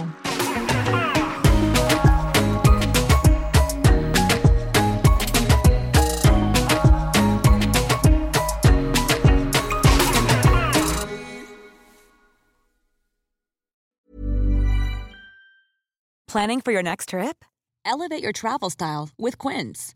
Planning 16.27 16.61
for 16.61 16.71
your 16.71 16.83
next 16.83 17.09
trip? 17.09 17.43
Elevate 17.85 18.21
your 18.21 18.31
travel 18.31 18.69
style 18.69 19.09
with 19.17 19.37
Quince. 19.39 19.95